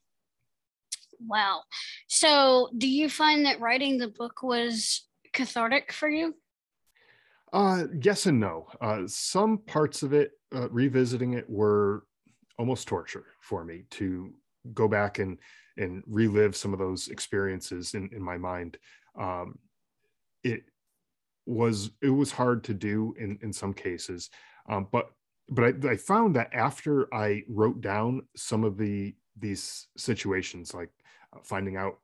Wow. 1.27 1.63
So, 2.09 2.71
do 2.79 2.89
you 2.89 3.11
find 3.11 3.45
that 3.45 3.61
writing 3.61 3.99
the 3.99 4.09
book 4.09 4.43
was 4.43 5.07
cathartic 5.33 5.93
for 5.93 6.09
you? 6.09 6.35
Uh, 7.53 7.85
yes 8.01 8.27
and 8.27 8.41
no. 8.41 8.69
Uh, 8.81 9.03
some 9.07 9.59
parts 9.59 10.03
of 10.03 10.13
it, 10.13 10.33
uh, 10.55 10.69
revisiting 10.71 11.35
it, 11.35 11.49
were 11.49 12.05
almost 12.59 12.89
torture 12.89 13.27
for 13.41 13.65
me 13.65 13.85
to 13.91 14.33
go 14.73 14.87
back 14.89 15.19
and 15.19 15.39
and 15.81 16.03
relive 16.07 16.55
some 16.55 16.73
of 16.73 16.79
those 16.79 17.09
experiences 17.09 17.95
in, 17.95 18.09
in 18.13 18.23
my 18.23 18.37
mind. 18.39 18.79
Um, 19.19 19.59
it 20.45 20.63
was 21.47 21.91
it 22.03 22.11
was 22.11 22.31
hard 22.31 22.63
to 22.65 22.75
do 22.75 23.15
in 23.19 23.39
in 23.43 23.53
some 23.53 23.73
cases, 23.73 24.31
um, 24.69 24.87
but 24.93 25.11
but 25.49 25.65
I, 25.65 25.91
I 25.91 25.97
found 25.97 26.37
that 26.37 26.51
after 26.55 27.13
I 27.13 27.43
wrote 27.49 27.81
down 27.81 28.23
some 28.37 28.65
of 28.65 28.77
the 28.77 29.15
these 29.39 29.89
situations, 29.97 30.75
like 30.75 30.91
uh, 31.35 31.41
finding 31.43 31.77
out 31.77 31.99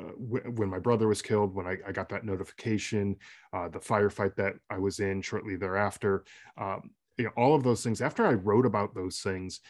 uh, 0.00 0.12
when 0.18 0.68
my 0.68 0.78
brother 0.78 1.08
was 1.08 1.22
killed, 1.22 1.54
when 1.54 1.66
I, 1.66 1.76
I 1.86 1.92
got 1.92 2.08
that 2.10 2.24
notification, 2.24 3.16
uh, 3.52 3.68
the 3.68 3.78
firefight 3.78 4.34
that 4.36 4.54
I 4.70 4.78
was 4.78 5.00
in 5.00 5.22
shortly 5.22 5.56
thereafter, 5.56 6.24
um, 6.58 6.90
you 7.18 7.24
know, 7.24 7.30
all 7.36 7.54
of 7.54 7.62
those 7.62 7.82
things. 7.82 8.00
After 8.00 8.26
I 8.26 8.32
wrote 8.32 8.66
about 8.66 8.94
those 8.94 9.20
things, 9.20 9.60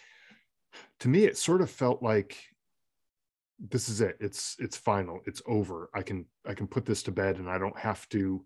to 1.01 1.09
me, 1.09 1.25
it 1.25 1.37
sort 1.37 1.61
of 1.61 1.71
felt 1.71 2.03
like 2.03 2.39
this 3.71 3.89
is 3.89 4.01
it. 4.01 4.17
It's 4.21 4.57
it's 4.59 4.77
final. 4.77 5.21
It's 5.27 5.43
over. 5.47 5.89
I 5.95 6.03
can 6.03 6.27
I 6.47 6.55
can 6.55 6.67
put 6.67 6.85
this 6.85 7.03
to 7.05 7.13
bed, 7.13 7.37
and 7.37 7.49
I 7.49 7.59
don't 7.59 7.79
have 7.79 8.09
to 8.11 8.45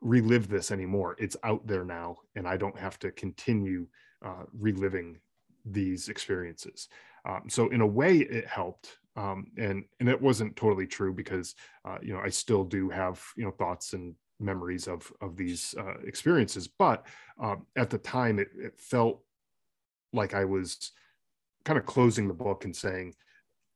relive 0.00 0.48
this 0.48 0.70
anymore. 0.70 1.16
It's 1.18 1.36
out 1.42 1.66
there 1.66 1.84
now, 1.84 2.18
and 2.36 2.46
I 2.46 2.56
don't 2.56 2.78
have 2.78 2.98
to 3.00 3.10
continue 3.10 3.86
uh, 4.24 4.44
reliving 4.56 5.18
these 5.64 6.08
experiences. 6.08 6.88
Um, 7.28 7.44
so 7.48 7.68
in 7.70 7.80
a 7.80 7.86
way, 7.86 8.18
it 8.18 8.46
helped, 8.46 8.98
um, 9.16 9.48
and 9.58 9.84
and 9.98 10.08
it 10.08 10.20
wasn't 10.20 10.54
totally 10.54 10.86
true 10.86 11.12
because 11.12 11.54
uh, 11.84 11.98
you 12.00 12.12
know 12.12 12.20
I 12.20 12.28
still 12.28 12.64
do 12.64 12.88
have 12.88 13.22
you 13.36 13.44
know 13.44 13.50
thoughts 13.50 13.94
and 13.94 14.14
memories 14.38 14.86
of 14.86 15.12
of 15.20 15.36
these 15.36 15.74
uh, 15.76 15.98
experiences, 16.06 16.68
but 16.68 17.06
um, 17.40 17.66
at 17.76 17.90
the 17.90 17.98
time, 17.98 18.38
it, 18.38 18.48
it 18.56 18.78
felt 18.78 19.22
like 20.12 20.34
I 20.34 20.44
was 20.44 20.92
kind 21.64 21.78
of 21.78 21.84
closing 21.84 22.28
the 22.28 22.34
book 22.34 22.64
and 22.64 22.74
saying, 22.74 23.14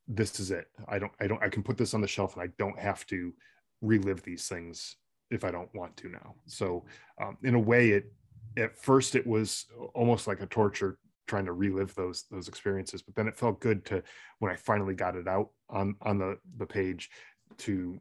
"This 0.08 0.40
is 0.40 0.50
it. 0.50 0.66
I 0.88 0.98
don't 0.98 1.12
I 1.20 1.26
don't 1.26 1.42
I 1.42 1.48
can 1.48 1.62
put 1.62 1.78
this 1.78 1.94
on 1.94 2.00
the 2.00 2.08
shelf, 2.08 2.34
and 2.34 2.42
I 2.42 2.48
don't 2.58 2.78
have 2.78 3.06
to 3.06 3.32
relive 3.80 4.22
these 4.22 4.48
things 4.48 4.96
if 5.30 5.44
I 5.44 5.50
don't 5.50 5.72
want 5.74 5.96
to 5.98 6.08
now. 6.08 6.34
So 6.46 6.84
um, 7.20 7.38
in 7.42 7.54
a 7.54 7.58
way, 7.58 7.90
it 7.90 8.12
at 8.56 8.76
first 8.76 9.14
it 9.14 9.26
was 9.26 9.66
almost 9.94 10.26
like 10.26 10.40
a 10.40 10.46
torture 10.46 10.98
trying 11.26 11.44
to 11.46 11.52
relive 11.52 11.94
those 11.94 12.24
those 12.30 12.48
experiences, 12.48 13.02
but 13.02 13.14
then 13.14 13.28
it 13.28 13.36
felt 13.36 13.60
good 13.60 13.84
to 13.86 14.02
when 14.40 14.52
I 14.52 14.56
finally 14.56 14.94
got 14.94 15.16
it 15.16 15.28
out 15.28 15.50
on 15.68 15.94
on 16.02 16.18
the 16.18 16.38
the 16.56 16.66
page 16.66 17.10
to 17.58 17.98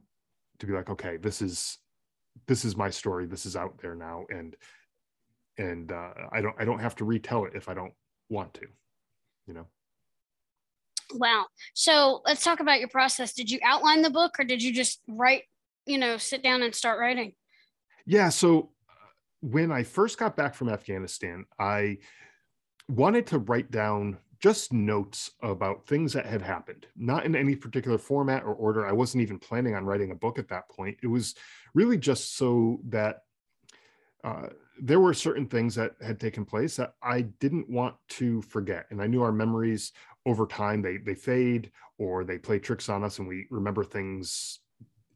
to 0.60 0.66
be 0.66 0.74
like, 0.74 0.90
okay, 0.90 1.18
this 1.18 1.42
is 1.42 1.78
this 2.48 2.66
is 2.66 2.76
my 2.76 2.90
story. 2.90 3.26
This 3.26 3.46
is 3.46 3.56
out 3.56 3.78
there 3.82 3.96
now, 3.96 4.26
and 4.30 4.56
and 5.58 5.92
uh, 5.92 6.14
I 6.32 6.42
don't 6.42 6.56
I 6.60 6.66
don't 6.66 6.80
have 6.80 6.96
to 6.96 7.06
retell 7.06 7.46
it 7.46 7.54
if 7.56 7.70
I 7.70 7.74
don't 7.74 7.94
want 8.30 8.54
to, 8.56 8.68
you 9.46 9.54
know. 9.54 9.68
Wow. 11.14 11.46
So 11.74 12.22
let's 12.26 12.44
talk 12.44 12.60
about 12.60 12.80
your 12.80 12.90
process. 12.90 13.34
Did 13.34 13.50
you 13.50 13.60
outline 13.64 14.02
the 14.02 14.10
book 14.10 14.40
or 14.40 14.44
did 14.44 14.62
you 14.62 14.74
just 14.74 15.02
write 15.08 15.44
you 15.90 15.98
know, 15.98 16.18
sit 16.18 16.44
down 16.44 16.62
and 16.62 16.74
start 16.74 17.00
writing? 17.00 17.34
Yeah. 18.06 18.30
So 18.30 18.72
uh, 18.90 18.94
when 19.42 19.72
I 19.72 19.84
first 19.84 20.18
got 20.18 20.38
back 20.38 20.54
from 20.54 20.70
Afghanistan, 20.70 21.46
I 21.60 21.98
wanted 22.88 23.26
to 23.28 23.40
write 23.40 23.72
down 23.72 24.20
just 24.40 24.72
notes 24.72 25.32
about 25.42 25.86
things 25.86 26.14
that 26.14 26.26
had 26.26 26.42
happened, 26.42 26.86
not 26.96 27.26
in 27.26 27.36
any 27.36 27.56
particular 27.56 27.98
format 27.98 28.44
or 28.44 28.54
order. 28.54 28.88
I 28.88 28.94
wasn't 28.94 29.24
even 29.24 29.38
planning 29.38 29.76
on 29.76 29.84
writing 29.84 30.12
a 30.12 30.16
book 30.16 30.40
at 30.40 30.48
that 30.50 30.70
point. 30.70 30.98
It 31.04 31.08
was 31.08 31.36
really 31.74 31.98
just 31.98 32.38
so 32.38 32.80
that 32.88 33.24
uh, 34.24 34.48
there 34.82 35.00
were 35.00 35.14
certain 35.14 35.48
things 35.48 35.76
that 35.76 35.94
had 36.02 36.20
taken 36.20 36.46
place 36.46 36.78
that 36.78 36.94
I 37.02 37.22
didn't 37.22 37.70
want 37.70 37.96
to 38.10 38.42
forget. 38.44 38.86
And 38.92 39.02
I 39.02 39.08
knew 39.08 39.24
our 39.24 39.32
memories 39.32 39.92
over 40.30 40.46
time, 40.46 40.82
they, 40.82 40.98
they 40.98 41.16
fade 41.16 41.72
or 41.98 42.24
they 42.24 42.38
play 42.38 42.60
tricks 42.60 42.90
on 42.90 43.04
us 43.04 43.20
and 43.20 43.28
we 43.28 43.48
remember 43.50 43.84
things 43.84 44.60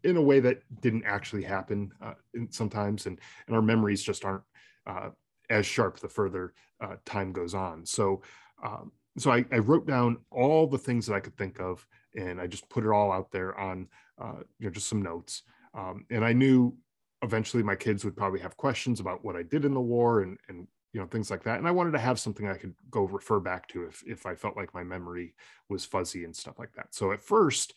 in 0.04 0.18
a 0.18 0.22
way 0.22 0.40
that 0.40 0.62
didn't 0.82 1.06
actually 1.06 1.44
happen 1.44 1.92
uh, 2.02 2.14
sometimes, 2.50 3.06
and 3.06 3.20
and 3.48 3.56
our 3.56 3.62
memories 3.62 4.04
just 4.04 4.26
aren't 4.26 4.44
uh, 4.86 5.10
as 5.50 5.66
sharp 5.66 6.00
the 6.00 6.10
further 6.10 6.54
uh, 6.82 6.96
time 7.06 7.32
goes 7.32 7.54
on. 7.54 7.86
So. 7.86 8.22
Um, 8.64 8.92
so 9.16 9.32
I, 9.32 9.46
I, 9.52 9.60
wrote 9.60 9.86
down 9.86 10.18
all 10.32 10.66
the 10.66 10.78
things 10.78 11.06
that 11.06 11.14
I 11.14 11.20
could 11.20 11.38
think 11.38 11.60
of, 11.60 11.86
and 12.16 12.42
I 12.42 12.48
just 12.48 12.68
put 12.68 12.84
it 12.84 12.90
all 12.90 13.12
out 13.12 13.30
there 13.30 13.56
on, 13.60 13.88
uh, 14.20 14.40
you 14.58 14.66
know, 14.66 14.72
just 14.72 14.88
some 14.88 15.04
notes. 15.04 15.44
Um, 15.76 16.08
and 16.10 16.26
I 16.26 16.34
knew 16.34 16.76
eventually 17.22 17.62
my 17.62 17.76
kids 17.76 18.04
would 18.04 18.18
probably 18.18 18.40
have 18.40 18.58
questions 18.58 19.00
about 19.00 19.24
what 19.24 19.36
I 19.36 19.44
did 19.44 19.66
in 19.66 19.74
the 19.76 19.82
war 19.82 20.22
and 20.22 20.40
and 20.50 20.68
you 20.94 21.02
know 21.02 21.08
things 21.08 21.32
like 21.32 21.44
that. 21.44 21.58
And 21.58 21.68
I 21.68 21.72
wanted 21.72 21.92
to 21.92 22.00
have 22.00 22.20
something 22.20 22.48
I 22.48 22.58
could 22.58 22.76
go 22.90 23.04
refer 23.04 23.40
back 23.40 23.68
to 23.70 23.84
if 23.86 24.04
if 24.06 24.26
I 24.26 24.36
felt 24.36 24.56
like 24.56 24.74
my 24.74 24.84
memory 24.84 25.34
was 25.70 25.86
fuzzy 25.86 26.24
and 26.24 26.36
stuff 26.36 26.60
like 26.60 26.74
that. 26.74 26.94
So 26.94 27.12
at 27.12 27.22
first, 27.22 27.74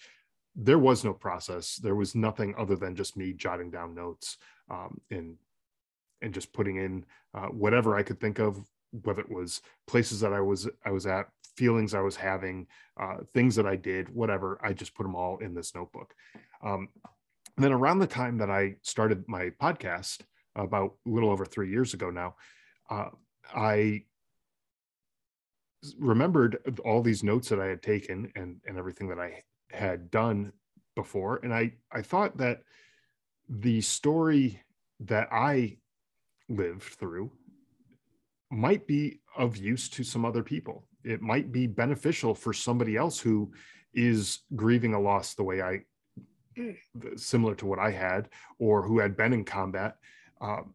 there 0.54 0.78
was 0.78 1.04
no 1.04 1.12
process. 1.12 1.76
There 1.76 1.94
was 1.94 2.14
nothing 2.14 2.54
other 2.58 2.76
than 2.76 2.94
just 2.94 3.16
me 3.16 3.32
jotting 3.32 3.70
down 3.70 3.94
notes 3.94 4.36
um, 4.70 5.00
and 5.10 5.36
and 6.22 6.32
just 6.32 6.52
putting 6.52 6.76
in 6.76 7.04
uh, 7.34 7.46
whatever 7.46 7.96
I 7.96 8.02
could 8.02 8.20
think 8.20 8.38
of, 8.38 8.62
whether 9.02 9.20
it 9.20 9.30
was 9.30 9.62
places 9.86 10.20
that 10.20 10.32
I 10.32 10.40
was 10.40 10.68
I 10.84 10.90
was 10.90 11.06
at, 11.06 11.28
feelings 11.56 11.94
I 11.94 12.00
was 12.00 12.16
having, 12.16 12.66
uh, 13.00 13.18
things 13.32 13.56
that 13.56 13.66
I 13.66 13.76
did, 13.76 14.14
whatever. 14.14 14.58
I 14.62 14.74
just 14.74 14.94
put 14.94 15.04
them 15.04 15.16
all 15.16 15.38
in 15.38 15.54
this 15.54 15.74
notebook. 15.74 16.14
Um, 16.62 16.88
and 17.56 17.64
then 17.64 17.72
around 17.72 18.00
the 18.00 18.06
time 18.06 18.36
that 18.38 18.50
I 18.50 18.76
started 18.82 19.24
my 19.26 19.50
podcast, 19.50 20.20
about 20.54 20.94
a 21.06 21.10
little 21.10 21.30
over 21.30 21.44
three 21.44 21.70
years 21.70 21.94
ago 21.94 22.10
now, 22.10 22.34
uh, 22.90 23.10
I 23.54 24.04
remembered 25.98 26.58
all 26.84 27.02
these 27.02 27.22
notes 27.22 27.48
that 27.48 27.60
I 27.60 27.66
had 27.66 27.82
taken 27.82 28.32
and 28.34 28.60
and 28.66 28.78
everything 28.78 29.08
that 29.08 29.20
I 29.20 29.42
had 29.70 30.10
done 30.10 30.52
before 30.94 31.40
and 31.42 31.52
i 31.52 31.70
i 31.92 32.00
thought 32.00 32.38
that 32.38 32.62
the 33.48 33.80
story 33.82 34.62
that 35.00 35.28
i 35.30 35.76
lived 36.48 36.82
through 36.82 37.30
might 38.50 38.86
be 38.86 39.20
of 39.36 39.56
use 39.56 39.88
to 39.88 40.04
some 40.04 40.24
other 40.24 40.42
people. 40.42 40.84
It 41.04 41.20
might 41.20 41.52
be 41.52 41.66
beneficial 41.66 42.34
for 42.34 42.52
somebody 42.52 42.96
else 42.96 43.18
who 43.18 43.52
is 43.92 44.40
grieving 44.54 44.94
a 44.94 45.00
loss 45.00 45.34
the 45.34 45.42
way 45.42 45.62
i 45.62 45.80
similar 47.16 47.54
to 47.54 47.66
what 47.66 47.78
i 47.78 47.90
had 47.90 48.28
or 48.58 48.82
who 48.82 48.98
had 48.98 49.16
been 49.16 49.32
in 49.32 49.44
combat 49.44 49.96
um, 50.40 50.74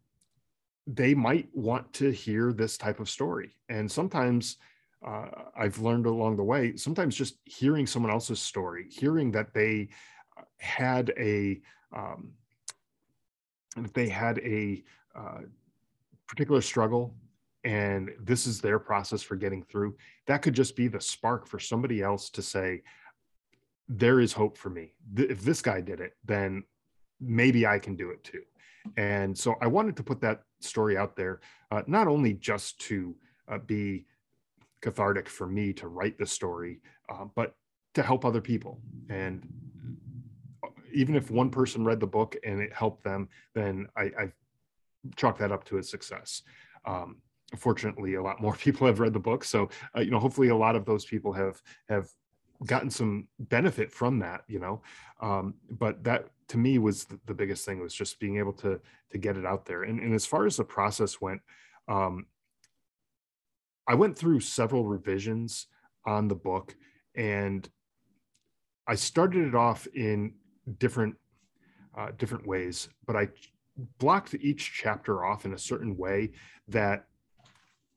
they 0.88 1.14
might 1.14 1.48
want 1.54 1.92
to 1.94 2.12
hear 2.12 2.54
this 2.54 2.78
type 2.78 3.00
of 3.00 3.10
story 3.10 3.56
and 3.70 3.92
sometimes 3.92 4.58
uh, 5.06 5.26
I've 5.58 5.80
learned 5.80 6.06
along 6.06 6.38
the 6.38 6.44
way, 6.44 6.76
sometimes 6.76 7.16
just 7.16 7.38
hearing 7.46 7.88
someone 7.88 8.12
else's 8.12 8.40
story, 8.40 8.88
hearing 8.90 9.32
that 9.32 9.54
they 9.54 9.90
uh, 10.38 10.44
had 10.60 11.12
a, 11.18 11.60
um, 11.96 12.34
that 13.76 13.94
they 13.94 14.08
had 14.08 14.40
a 14.40 14.84
uh, 15.16 15.42
particular 16.28 16.62
struggle 16.62 17.16
and 17.64 18.12
this 18.20 18.48
is 18.48 18.62
their 18.62 18.80
process 18.80 19.22
for 19.22 19.36
getting 19.36 19.64
through, 19.64 19.96
that 20.26 20.42
could 20.42 20.54
just 20.54 20.76
be 20.76 20.88
the 20.88 21.02
spark 21.02 21.48
for 21.48 21.60
somebody 21.60 22.02
else 22.02 22.30
to 22.32 22.42
say, 22.42 22.82
there 23.88 24.20
is 24.20 24.34
hope 24.34 24.58
for 24.58 24.70
me. 24.70 24.94
If 25.16 25.42
this 25.42 25.62
guy 25.62 25.82
did 25.82 26.00
it, 26.00 26.16
then 26.24 26.64
maybe 27.20 27.68
I 27.68 27.78
can 27.78 27.96
do 27.96 28.10
it 28.10 28.24
too. 28.24 28.42
And 28.98 29.38
so 29.38 29.56
I 29.62 29.68
wanted 29.68 29.96
to 29.98 30.04
put 30.04 30.22
that 30.22 30.42
story 30.60 30.98
out 30.98 31.16
there, 31.16 31.42
uh, 31.72 31.82
not 31.88 32.08
only 32.08 32.34
just 32.34 32.80
to 32.82 33.16
uh, 33.48 33.60
be 33.60 34.06
cathartic 34.82 35.30
for 35.30 35.48
me 35.48 35.74
to 35.74 35.88
write 35.88 36.18
the 36.18 36.26
story, 36.26 36.82
uh, 37.10 37.26
but 37.36 37.56
to 37.94 38.04
help 38.04 38.26
other 38.26 38.42
people. 38.42 38.80
And 39.10 39.48
uh, 40.64 40.70
even 40.94 41.16
if 41.16 41.30
one 41.30 41.50
person 41.50 41.86
read 41.86 42.00
the 42.00 42.08
book 42.08 42.36
and 42.44 42.62
it 42.62 42.74
helped 42.74 43.04
them, 43.04 43.30
then 43.54 43.88
I, 43.96 44.04
I 44.04 44.32
chalk 45.16 45.38
that 45.40 45.52
up 45.52 45.64
to 45.66 45.78
a 45.78 45.84
success. 45.84 46.44
Um, 46.86 47.18
fortunately, 47.58 48.16
a 48.16 48.24
lot 48.24 48.42
more 48.42 48.54
people 48.66 48.88
have 48.88 49.00
read 49.00 49.14
the 49.14 49.20
book, 49.20 49.44
so 49.44 49.70
uh, 49.96 50.02
you 50.02 50.12
know, 50.12 50.20
hopefully, 50.20 50.50
a 50.50 50.56
lot 50.56 50.76
of 50.76 50.86
those 50.86 51.06
people 51.06 51.34
have 51.34 51.62
have 51.90 52.10
gotten 52.66 52.90
some 52.90 53.28
benefit 53.40 53.92
from 53.92 54.20
that. 54.20 54.42
You 54.48 54.60
know, 54.60 54.82
um, 55.22 55.56
but 55.70 56.04
that 56.04 56.28
to 56.50 56.58
me 56.58 56.78
was 56.78 57.06
the, 57.06 57.20
the, 57.26 57.34
biggest 57.34 57.66
thing 57.66 57.80
was 57.80 57.94
just 57.94 58.20
being 58.20 58.38
able 58.38 58.54
to 58.54 58.80
to 59.12 59.18
get 59.18 59.38
it 59.38 59.46
out 59.46 59.66
there. 59.66 59.84
And, 59.84 60.00
and 60.00 60.14
as 60.14 60.26
far 60.26 60.46
as 60.46 60.58
the 60.58 60.64
process 60.64 61.22
went, 61.22 61.42
um, 61.88 62.26
I 63.88 63.96
went 63.96 64.18
through 64.18 64.40
several 64.42 64.86
revisions 64.86 65.68
on 66.06 66.28
the 66.28 66.36
book 66.36 66.76
and 67.16 67.68
I 68.88 68.96
started 68.96 69.48
it 69.48 69.56
off 69.56 69.88
in 69.94 70.34
different 70.80 71.16
uh, 71.98 72.12
different 72.18 72.48
ways, 72.48 72.90
but 73.06 73.16
I 73.16 73.30
blocked 74.00 74.34
each 74.36 74.74
chapter 74.74 75.26
off 75.26 75.46
in 75.46 75.54
a 75.54 75.58
certain 75.58 75.98
way 75.98 76.32
that 76.68 77.08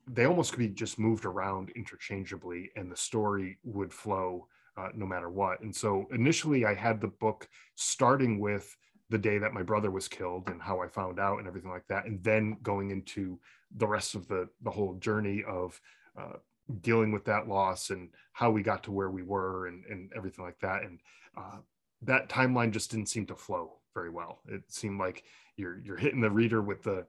they 0.07 0.25
almost 0.25 0.51
could 0.51 0.59
be 0.59 0.69
just 0.69 0.99
moved 0.99 1.25
around 1.25 1.71
interchangeably 1.71 2.71
and 2.75 2.91
the 2.91 2.97
story 2.97 3.57
would 3.63 3.93
flow 3.93 4.47
uh, 4.77 4.89
no 4.93 5.05
matter 5.05 5.29
what. 5.29 5.61
And 5.61 5.75
so 5.75 6.05
initially 6.11 6.65
I 6.65 6.73
had 6.73 7.01
the 7.01 7.07
book 7.07 7.47
starting 7.75 8.39
with 8.39 8.75
the 9.09 9.17
day 9.17 9.37
that 9.37 9.53
my 9.53 9.61
brother 9.61 9.91
was 9.91 10.07
killed 10.07 10.49
and 10.49 10.61
how 10.61 10.81
I 10.81 10.87
found 10.87 11.19
out 11.19 11.39
and 11.39 11.47
everything 11.47 11.69
like 11.69 11.87
that, 11.89 12.05
and 12.05 12.23
then 12.23 12.57
going 12.63 12.91
into 12.91 13.39
the 13.77 13.87
rest 13.87 14.15
of 14.15 14.27
the 14.27 14.47
the 14.63 14.71
whole 14.71 14.95
journey 14.95 15.43
of 15.47 15.79
uh, 16.19 16.37
dealing 16.81 17.11
with 17.11 17.25
that 17.25 17.47
loss 17.47 17.91
and 17.91 18.09
how 18.33 18.49
we 18.49 18.63
got 18.63 18.83
to 18.83 18.91
where 18.91 19.11
we 19.11 19.23
were 19.23 19.67
and 19.67 19.85
and 19.85 20.11
everything 20.15 20.43
like 20.43 20.59
that. 20.59 20.83
And 20.83 20.99
uh, 21.37 21.57
that 22.01 22.29
timeline 22.29 22.71
just 22.71 22.91
didn't 22.91 23.09
seem 23.09 23.25
to 23.27 23.35
flow 23.35 23.73
very 23.93 24.09
well. 24.09 24.39
It 24.47 24.63
seemed 24.69 24.99
like 24.99 25.23
you're 25.55 25.79
you're 25.79 25.97
hitting 25.97 26.21
the 26.21 26.31
reader 26.31 26.61
with 26.61 26.83
the 26.83 27.05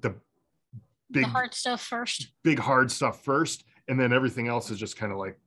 the 0.00 0.14
big 1.10 1.24
the 1.24 1.30
hard 1.30 1.54
stuff 1.54 1.82
first. 1.82 2.32
Big 2.42 2.58
hard 2.58 2.90
stuff 2.90 3.24
first, 3.24 3.64
and 3.88 3.98
then 3.98 4.12
everything 4.12 4.48
else 4.48 4.70
is 4.70 4.78
just 4.78 4.96
kind 4.96 5.12
of 5.12 5.18
like 5.18 5.38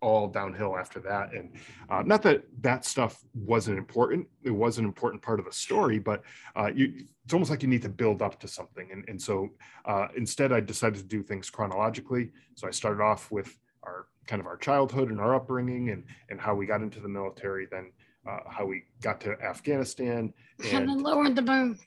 all 0.00 0.28
downhill 0.28 0.76
after 0.76 1.00
that. 1.00 1.32
And 1.32 1.52
uh, 1.88 2.02
not 2.04 2.22
that 2.22 2.44
that 2.60 2.84
stuff 2.84 3.24
wasn't 3.34 3.78
important; 3.78 4.26
it 4.42 4.50
was 4.50 4.78
an 4.78 4.84
important 4.84 5.22
part 5.22 5.38
of 5.38 5.46
the 5.46 5.52
story, 5.52 5.98
but 5.98 6.22
uh, 6.54 6.70
you, 6.74 7.04
it's 7.24 7.32
almost 7.32 7.50
like 7.50 7.62
you 7.62 7.68
need 7.68 7.82
to 7.82 7.88
build 7.88 8.22
up 8.22 8.38
to 8.40 8.48
something. 8.48 8.88
And 8.92 9.04
and 9.08 9.20
so 9.20 9.50
uh, 9.84 10.08
instead, 10.16 10.52
I 10.52 10.60
decided 10.60 10.98
to 10.98 11.04
do 11.04 11.22
things 11.22 11.50
chronologically. 11.50 12.30
So 12.54 12.68
I 12.68 12.70
started 12.70 13.02
off 13.02 13.30
with 13.30 13.58
our 13.82 14.06
kind 14.26 14.40
of 14.40 14.46
our 14.46 14.56
childhood 14.56 15.10
and 15.10 15.20
our 15.20 15.34
upbringing, 15.34 15.90
and 15.90 16.04
and 16.28 16.40
how 16.40 16.54
we 16.54 16.66
got 16.66 16.82
into 16.82 17.00
the 17.00 17.08
military, 17.08 17.66
then. 17.70 17.92
Uh, 18.28 18.40
how 18.50 18.66
we 18.66 18.82
got 19.02 19.20
to 19.20 19.40
Afghanistan, 19.40 20.34
and, 20.58 20.72
and 20.72 20.88
then 20.88 20.98
lowered 20.98 21.36
the 21.36 21.42
boom, 21.42 21.78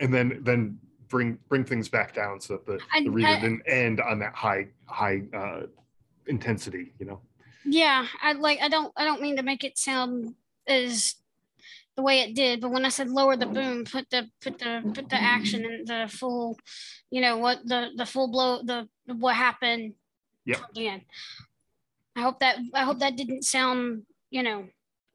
and 0.00 0.12
then 0.12 0.38
then 0.42 0.78
bring 1.08 1.38
bring 1.48 1.64
things 1.64 1.88
back 1.88 2.14
down 2.14 2.40
so 2.40 2.54
that 2.54 2.66
the, 2.66 2.78
I, 2.92 3.02
the 3.02 3.10
reader 3.10 3.28
I, 3.28 3.40
didn't 3.40 3.62
end 3.66 4.00
on 4.00 4.18
that 4.18 4.34
high 4.34 4.68
high 4.86 5.22
uh, 5.34 5.62
intensity 6.26 6.92
you 6.98 7.06
know 7.06 7.20
yeah 7.68 8.06
i 8.22 8.32
like 8.32 8.58
i 8.62 8.68
don't 8.68 8.92
i 8.96 9.04
don't 9.04 9.22
mean 9.22 9.36
to 9.36 9.42
make 9.42 9.64
it 9.64 9.78
sound 9.78 10.34
as 10.66 11.14
the 11.96 12.02
way 12.02 12.20
it 12.20 12.34
did 12.34 12.60
but 12.60 12.70
when 12.70 12.84
i 12.84 12.88
said 12.88 13.08
lower 13.08 13.36
the 13.36 13.46
boom 13.46 13.84
put 13.84 14.08
the 14.10 14.28
put 14.40 14.58
the 14.58 14.82
put 14.94 15.08
the 15.08 15.20
action 15.20 15.64
and 15.64 15.86
the 15.86 16.08
full 16.08 16.56
you 17.10 17.20
know 17.20 17.36
what 17.38 17.58
the 17.64 17.88
the 17.96 18.06
full 18.06 18.28
blow 18.28 18.62
the 18.62 18.88
what 19.06 19.34
happened 19.34 19.94
yeah. 20.44 20.56
again. 20.70 21.02
I 22.16 22.20
hope 22.20 22.40
that 22.40 22.56
i 22.74 22.82
hope 22.84 22.98
that 23.00 23.16
didn't 23.16 23.44
sound 23.44 24.02
you 24.30 24.42
know 24.42 24.66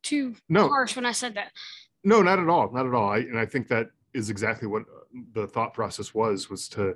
too 0.03 0.35
no. 0.49 0.67
harsh 0.67 0.95
when 0.95 1.05
i 1.05 1.11
said 1.11 1.35
that. 1.35 1.51
No 2.03 2.21
not 2.21 2.39
at 2.39 2.49
all 2.49 2.71
not 2.71 2.85
at 2.85 2.93
all. 2.93 3.09
I, 3.09 3.19
and 3.19 3.39
i 3.39 3.45
think 3.45 3.67
that 3.69 3.89
is 4.13 4.29
exactly 4.29 4.67
what 4.67 4.83
uh, 4.83 5.19
the 5.33 5.47
thought 5.47 5.73
process 5.73 6.13
was 6.13 6.49
was 6.49 6.67
to 6.69 6.95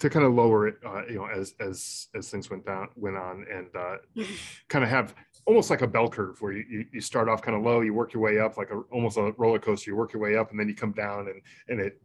to 0.00 0.10
kind 0.10 0.24
of 0.24 0.32
lower 0.32 0.66
it 0.66 0.76
uh, 0.84 1.04
you 1.06 1.16
know 1.16 1.26
as 1.26 1.54
as 1.60 2.08
as 2.14 2.28
things 2.30 2.50
went 2.50 2.66
down 2.66 2.88
went 2.96 3.16
on 3.16 3.46
and 3.52 3.68
uh, 3.76 3.96
kind 4.68 4.82
of 4.82 4.90
have 4.90 5.14
almost 5.46 5.70
like 5.70 5.82
a 5.82 5.86
bell 5.86 6.08
curve 6.08 6.40
where 6.40 6.52
you, 6.52 6.86
you 6.92 7.00
start 7.00 7.28
off 7.28 7.42
kind 7.42 7.56
of 7.56 7.62
low 7.62 7.80
you 7.80 7.94
work 7.94 8.12
your 8.12 8.22
way 8.22 8.38
up 8.38 8.56
like 8.56 8.70
a 8.70 8.80
almost 8.92 9.16
a 9.16 9.32
roller 9.36 9.58
coaster 9.58 9.90
you 9.90 9.96
work 9.96 10.12
your 10.12 10.22
way 10.22 10.36
up 10.36 10.50
and 10.50 10.58
then 10.58 10.68
you 10.68 10.74
come 10.74 10.92
down 10.92 11.28
and 11.28 11.40
and 11.68 11.80
it 11.80 12.00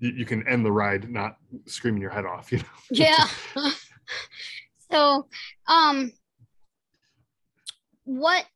you, 0.00 0.10
you 0.10 0.24
can 0.26 0.46
end 0.48 0.64
the 0.64 0.72
ride 0.72 1.08
not 1.10 1.36
screaming 1.66 2.00
your 2.00 2.10
head 2.10 2.24
off 2.24 2.50
you 2.52 2.58
know? 2.58 2.64
Yeah. 2.90 3.26
So 4.88 5.26
um 5.66 6.12
what 8.04 8.46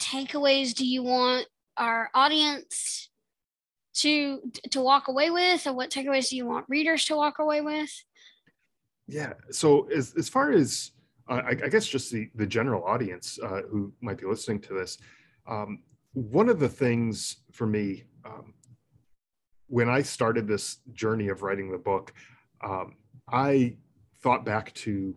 takeaways 0.00 0.74
do 0.74 0.86
you 0.86 1.02
want 1.02 1.48
our 1.76 2.08
audience 2.14 3.10
to 3.94 4.40
to 4.70 4.80
walk 4.80 5.08
away 5.08 5.30
with 5.30 5.66
or 5.66 5.72
what 5.72 5.90
takeaways 5.90 6.28
do 6.28 6.36
you 6.36 6.46
want 6.46 6.66
readers 6.68 7.04
to 7.06 7.16
walk 7.16 7.40
away 7.40 7.60
with 7.60 7.90
yeah 9.12 9.34
so 9.50 9.88
as, 9.90 10.14
as 10.16 10.28
far 10.28 10.52
as 10.52 10.92
uh, 11.28 11.42
I, 11.44 11.50
I, 11.50 11.68
guess 11.68 11.86
just 11.86 12.10
the 12.10 12.30
the 12.34 12.46
general 12.46 12.82
audience 12.84 13.38
uh, 13.42 13.62
who 13.70 13.92
might 14.00 14.18
be 14.18 14.26
listening 14.26 14.60
to 14.62 14.74
this 14.74 14.98
um, 15.46 15.82
one 16.14 16.48
of 16.48 16.58
the 16.58 16.68
things 16.68 17.36
for 17.52 17.66
me 17.66 18.04
um, 18.24 18.54
when 19.68 19.88
i 19.88 20.00
started 20.02 20.48
this 20.48 20.78
journey 20.94 21.28
of 21.28 21.42
writing 21.42 21.70
the 21.70 21.78
book 21.78 22.14
um, 22.64 22.96
i 23.30 23.76
thought 24.22 24.44
back 24.44 24.72
to 24.74 25.14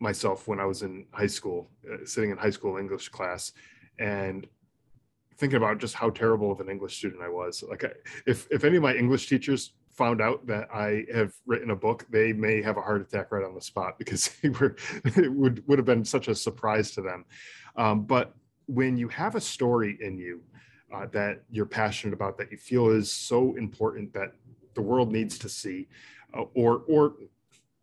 myself 0.00 0.48
when 0.48 0.58
i 0.58 0.64
was 0.64 0.82
in 0.82 1.04
high 1.12 1.26
school 1.26 1.68
uh, 1.92 1.98
sitting 2.04 2.30
in 2.30 2.38
high 2.38 2.50
school 2.50 2.78
english 2.78 3.08
class 3.10 3.52
and 3.98 4.46
thinking 5.38 5.58
about 5.58 5.78
just 5.78 5.94
how 5.94 6.08
terrible 6.08 6.50
of 6.50 6.60
an 6.60 6.70
English 6.70 6.96
student 6.96 7.22
I 7.22 7.28
was. 7.28 7.62
Like, 7.68 7.84
I, 7.84 7.90
if 8.26 8.48
if 8.50 8.64
any 8.64 8.76
of 8.76 8.82
my 8.82 8.94
English 8.94 9.28
teachers 9.28 9.72
found 9.96 10.20
out 10.20 10.46
that 10.46 10.68
I 10.72 11.04
have 11.12 11.32
written 11.46 11.70
a 11.70 11.76
book, 11.76 12.06
they 12.10 12.32
may 12.32 12.60
have 12.62 12.76
a 12.76 12.82
heart 12.82 13.00
attack 13.00 13.32
right 13.32 13.44
on 13.44 13.54
the 13.54 13.60
spot 13.60 13.98
because 13.98 14.30
were, 14.60 14.76
it 15.04 15.32
would 15.32 15.66
would 15.66 15.78
have 15.78 15.86
been 15.86 16.04
such 16.04 16.28
a 16.28 16.34
surprise 16.34 16.90
to 16.92 17.02
them. 17.02 17.24
Um, 17.76 18.04
but 18.04 18.34
when 18.66 18.96
you 18.96 19.08
have 19.08 19.34
a 19.34 19.40
story 19.40 19.98
in 20.00 20.18
you 20.18 20.42
uh, 20.92 21.06
that 21.12 21.42
you're 21.50 21.66
passionate 21.66 22.14
about, 22.14 22.38
that 22.38 22.50
you 22.50 22.58
feel 22.58 22.88
is 22.88 23.10
so 23.10 23.56
important 23.56 24.12
that 24.14 24.32
the 24.74 24.82
world 24.82 25.12
needs 25.12 25.38
to 25.38 25.48
see, 25.48 25.88
uh, 26.36 26.44
or 26.54 26.82
or 26.88 27.14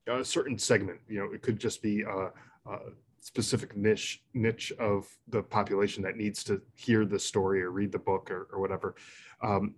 a 0.08 0.24
certain 0.24 0.58
segment, 0.60 1.00
you 1.08 1.20
know, 1.20 1.32
it 1.34 1.42
could 1.42 1.58
just 1.58 1.82
be 1.82 2.02
a, 2.02 2.30
a 2.70 2.80
specific 3.22 3.76
niche 3.78 4.22
niche 4.34 4.72
of 4.80 5.08
the 5.30 5.42
population 5.42 6.04
that 6.04 6.18
needs 6.18 6.44
to 6.44 6.62
hear 6.76 7.06
the 7.06 7.18
story 7.18 7.64
or 7.64 7.72
read 7.72 7.92
the 7.92 8.00
book 8.00 8.30
or, 8.30 8.50
or 8.52 8.60
whatever 8.60 8.96
um, 9.42 9.76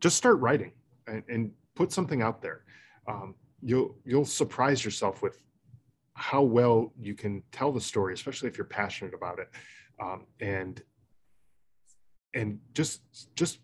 just 0.00 0.16
start 0.16 0.38
writing 0.40 0.72
and, 1.08 1.22
and, 1.28 1.50
put 1.74 1.92
something 1.92 2.22
out 2.22 2.42
there. 2.42 2.64
Um, 3.06 3.36
you'll 3.62 3.94
you'll 4.04 4.24
surprise 4.24 4.84
yourself 4.84 5.22
with 5.22 5.44
how 6.14 6.42
well 6.42 6.92
you 6.98 7.14
can 7.14 7.40
tell 7.52 7.70
the 7.70 7.80
story 7.80 8.14
especially 8.14 8.48
if 8.48 8.58
you're 8.58 8.66
passionate 8.66 9.14
about 9.14 9.38
it. 9.38 9.48
Um, 10.02 10.26
and 10.40 10.82
and 12.34 12.58
just 12.74 13.02
just 13.36 13.60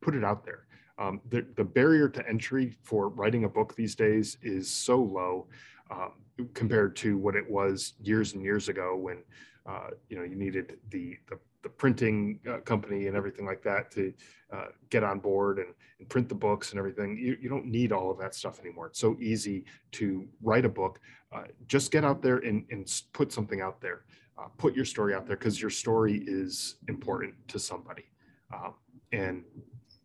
put 0.00 0.14
it 0.14 0.24
out 0.24 0.44
there. 0.44 0.66
Um, 0.98 1.20
the, 1.28 1.44
the 1.56 1.64
barrier 1.64 2.08
to 2.08 2.28
entry 2.28 2.76
for 2.82 3.08
writing 3.08 3.44
a 3.44 3.48
book 3.48 3.74
these 3.74 3.94
days 3.94 4.36
is 4.42 4.70
so 4.70 4.96
low 5.02 5.48
um, 5.90 6.12
compared 6.54 6.94
to 6.96 7.18
what 7.18 7.34
it 7.34 7.48
was 7.48 7.94
years 8.00 8.34
and 8.34 8.42
years 8.42 8.68
ago 8.68 8.96
when 8.96 9.22
uh, 9.66 9.88
you 10.08 10.16
know 10.16 10.24
you 10.24 10.36
needed 10.36 10.76
the 10.90 11.16
the, 11.28 11.38
the 11.64 11.70
printing 11.70 12.38
uh, 12.48 12.58
company 12.58 13.08
and 13.08 13.16
everything 13.16 13.46
like 13.46 13.62
that 13.62 13.90
to 13.90 14.12
uh, 14.52 14.66
get 14.90 15.02
on 15.02 15.18
board 15.18 15.58
and, 15.58 15.74
and, 15.98 16.08
print 16.10 16.28
the 16.28 16.34
books 16.34 16.70
and 16.70 16.78
everything. 16.78 17.16
You, 17.16 17.36
you 17.40 17.48
don't 17.48 17.66
need 17.66 17.90
all 17.90 18.10
of 18.10 18.18
that 18.18 18.34
stuff 18.34 18.60
anymore. 18.60 18.86
It's 18.88 19.00
so 19.00 19.16
easy 19.18 19.64
to 19.92 20.28
write 20.42 20.66
a 20.66 20.68
book. 20.68 21.00
Uh, 21.34 21.44
just 21.66 21.90
get 21.90 22.04
out 22.04 22.22
there 22.22 22.36
and, 22.38 22.64
and 22.70 22.86
put 23.14 23.32
something 23.32 23.62
out 23.62 23.80
there. 23.80 24.04
Uh, 24.38 24.48
put 24.58 24.76
your 24.76 24.84
story 24.84 25.14
out 25.14 25.26
there 25.26 25.36
because 25.36 25.60
your 25.60 25.70
story 25.70 26.22
is 26.26 26.76
important 26.88 27.34
to 27.48 27.58
somebody. 27.58 28.04
Um, 28.52 28.74
and 29.12 29.44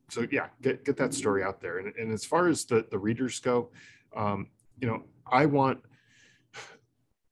so 0.07 0.25
yeah, 0.31 0.47
get 0.61 0.85
get 0.85 0.97
that 0.97 1.13
story 1.13 1.43
out 1.43 1.59
there. 1.59 1.79
And, 1.79 1.93
and 1.95 2.11
as 2.11 2.23
far 2.25 2.47
as 2.47 2.63
the 2.65 2.85
the 2.89 2.97
readers 2.97 3.39
go, 3.39 3.69
um, 4.15 4.47
you 4.79 4.87
know, 4.87 5.03
I 5.27 5.45
want 5.45 5.79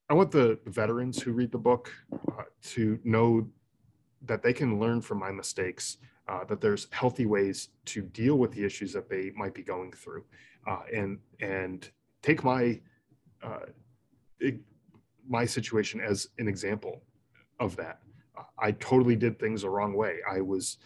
I 0.10 0.14
want 0.14 0.32
the 0.32 0.60
veterans 0.66 1.22
who 1.22 1.34
read 1.34 1.52
the 1.52 1.58
book 1.58 1.92
uh, 2.14 2.44
to 2.74 3.00
know 3.04 3.48
that 4.26 4.42
they 4.42 4.54
can 4.54 4.80
learn 4.80 5.02
from 5.02 5.20
my 5.20 5.32
mistakes. 5.32 5.98
Uh, 6.28 6.44
that 6.44 6.60
there's 6.60 6.88
healthy 6.92 7.26
ways 7.26 7.70
to 7.86 8.02
deal 8.02 8.38
with 8.38 8.52
the 8.52 8.62
issues 8.66 8.92
that 8.92 9.08
they 9.10 9.32
might 9.38 9.54
be 9.54 9.64
going 9.64 9.94
through, 9.94 10.26
uh, 10.68 10.82
and 10.94 11.20
and 11.40 11.90
take 12.22 12.44
my 12.44 12.78
uh, 13.42 13.60
my 15.28 15.46
situation 15.46 16.02
as 16.02 16.28
an 16.38 16.48
example 16.48 17.02
of 17.60 17.78
that. 17.78 18.00
I 18.60 18.72
totally 18.74 19.16
did 19.16 19.40
things 19.40 19.62
the 19.62 19.70
wrong 19.70 19.94
way. 19.94 20.18
I 20.30 20.42
was 20.42 20.78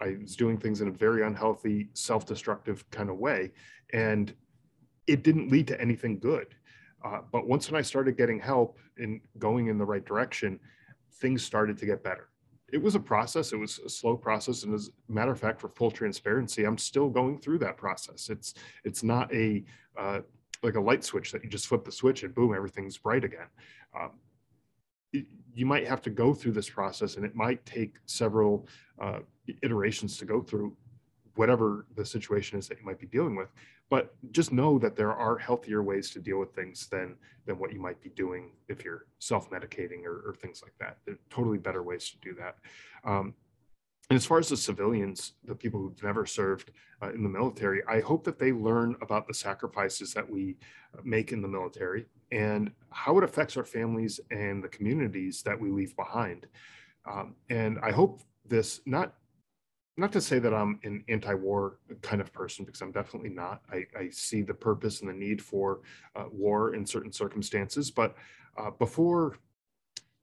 I 0.00 0.16
was 0.20 0.36
doing 0.36 0.58
things 0.58 0.80
in 0.80 0.88
a 0.88 0.92
very 0.92 1.22
unhealthy, 1.24 1.88
self-destructive 1.94 2.88
kind 2.90 3.10
of 3.10 3.16
way, 3.16 3.52
and 3.92 4.34
it 5.06 5.22
didn't 5.22 5.50
lead 5.50 5.66
to 5.68 5.80
anything 5.80 6.18
good. 6.18 6.54
Uh, 7.04 7.20
but 7.32 7.46
once 7.46 7.70
when 7.70 7.78
I 7.78 7.82
started 7.82 8.16
getting 8.16 8.38
help 8.38 8.78
and 8.98 9.20
going 9.38 9.68
in 9.68 9.78
the 9.78 9.84
right 9.84 10.04
direction, 10.04 10.60
things 11.14 11.42
started 11.42 11.78
to 11.78 11.86
get 11.86 12.02
better. 12.04 12.28
It 12.72 12.82
was 12.82 12.94
a 12.94 13.00
process. 13.00 13.52
It 13.52 13.56
was 13.56 13.78
a 13.80 13.88
slow 13.88 14.16
process, 14.16 14.62
and 14.64 14.74
as 14.74 14.90
a 15.08 15.12
matter 15.12 15.32
of 15.32 15.40
fact, 15.40 15.60
for 15.60 15.68
full 15.68 15.90
transparency, 15.90 16.64
I'm 16.64 16.78
still 16.78 17.08
going 17.08 17.38
through 17.38 17.58
that 17.58 17.76
process. 17.76 18.28
It's 18.28 18.54
it's 18.84 19.02
not 19.02 19.32
a 19.34 19.64
uh, 19.98 20.20
like 20.62 20.74
a 20.74 20.80
light 20.80 21.04
switch 21.04 21.32
that 21.32 21.42
you 21.42 21.50
just 21.50 21.66
flip 21.66 21.84
the 21.84 21.92
switch 21.92 22.22
and 22.22 22.34
boom, 22.34 22.54
everything's 22.54 22.98
bright 22.98 23.24
again. 23.24 23.48
Um, 23.98 24.10
it, 25.12 25.26
you 25.54 25.66
might 25.66 25.86
have 25.86 26.02
to 26.02 26.10
go 26.10 26.34
through 26.34 26.52
this 26.52 26.70
process, 26.70 27.16
and 27.16 27.24
it 27.24 27.34
might 27.34 27.64
take 27.66 27.96
several 28.06 28.68
uh, 29.00 29.20
iterations 29.62 30.16
to 30.18 30.24
go 30.24 30.40
through 30.40 30.76
whatever 31.40 31.86
the 31.96 32.04
situation 32.04 32.58
is 32.58 32.68
that 32.68 32.78
you 32.78 32.84
might 32.84 33.00
be 33.04 33.06
dealing 33.06 33.34
with 33.34 33.50
but 33.90 34.14
just 34.30 34.52
know 34.52 34.78
that 34.78 34.94
there 34.94 35.12
are 35.12 35.36
healthier 35.36 35.82
ways 35.82 36.10
to 36.10 36.20
deal 36.20 36.38
with 36.38 36.54
things 36.54 36.86
than 36.86 37.16
than 37.44 37.58
what 37.58 37.72
you 37.72 37.80
might 37.80 38.00
be 38.00 38.10
doing 38.10 38.52
if 38.68 38.84
you're 38.84 39.06
self-medicating 39.18 40.04
or, 40.04 40.22
or 40.26 40.34
things 40.34 40.62
like 40.62 40.74
that. 40.78 40.98
There 41.04 41.14
are 41.14 41.18
totally 41.30 41.58
better 41.58 41.82
ways 41.82 42.10
to 42.10 42.18
do 42.18 42.34
that. 42.34 42.56
Um, 43.04 43.34
and 44.08 44.16
as 44.16 44.26
far 44.26 44.38
as 44.38 44.48
the 44.48 44.56
civilians 44.56 45.32
the 45.44 45.54
people 45.54 45.80
who've 45.80 46.02
never 46.02 46.26
served 46.26 46.70
uh, 47.02 47.10
in 47.12 47.22
the 47.22 47.28
military 47.28 47.80
i 47.88 48.00
hope 48.00 48.24
that 48.24 48.40
they 48.40 48.52
learn 48.52 48.96
about 49.00 49.28
the 49.28 49.34
sacrifices 49.34 50.12
that 50.12 50.28
we 50.28 50.56
make 51.04 51.30
in 51.32 51.40
the 51.40 51.48
military 51.48 52.06
and 52.32 52.72
how 52.90 53.16
it 53.18 53.24
affects 53.24 53.56
our 53.56 53.64
families 53.64 54.20
and 54.30 54.62
the 54.64 54.68
communities 54.68 55.42
that 55.42 55.58
we 55.60 55.70
leave 55.70 55.94
behind. 55.96 56.46
Um, 57.10 57.36
and 57.48 57.78
i 57.82 57.90
hope 57.90 58.20
this 58.46 58.80
not 58.84 59.14
not 59.96 60.12
to 60.12 60.20
say 60.20 60.38
that 60.38 60.54
I'm 60.54 60.80
an 60.84 61.04
anti-war 61.08 61.78
kind 62.02 62.20
of 62.20 62.32
person 62.32 62.64
because 62.64 62.80
I'm 62.80 62.92
definitely 62.92 63.30
not. 63.30 63.62
I, 63.70 63.84
I 63.98 64.08
see 64.10 64.42
the 64.42 64.54
purpose 64.54 65.00
and 65.00 65.10
the 65.10 65.14
need 65.14 65.42
for 65.42 65.80
uh, 66.16 66.24
war 66.30 66.74
in 66.74 66.86
certain 66.86 67.12
circumstances, 67.12 67.90
but 67.90 68.14
uh, 68.56 68.70
before 68.70 69.38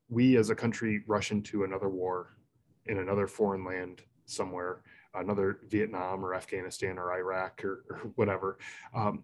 we 0.10 0.38
as 0.38 0.50
a 0.50 0.56
country 0.56 1.04
rush 1.08 1.32
into 1.32 1.64
another 1.64 1.90
war 1.90 2.38
in 2.86 3.00
another 3.00 3.28
foreign 3.28 3.66
land 3.66 4.02
somewhere, 4.26 4.82
another 5.14 5.60
Vietnam 5.68 6.24
or 6.24 6.34
Afghanistan 6.34 6.98
or 6.98 7.12
Iraq 7.14 7.64
or, 7.64 7.84
or 7.90 7.98
whatever, 8.16 8.58
um, 8.96 9.24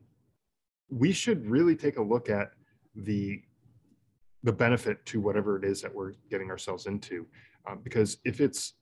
we 0.90 1.12
should 1.12 1.46
really 1.50 1.76
take 1.76 1.98
a 1.98 2.02
look 2.02 2.30
at 2.30 2.52
the 2.96 3.42
the 4.44 4.52
benefit 4.52 5.06
to 5.06 5.22
whatever 5.22 5.58
it 5.58 5.64
is 5.64 5.82
that 5.82 5.94
we're 5.94 6.12
getting 6.30 6.50
ourselves 6.50 6.86
into 6.86 7.26
um, 7.66 7.80
because 7.82 8.18
if 8.26 8.42
it's 8.42 8.74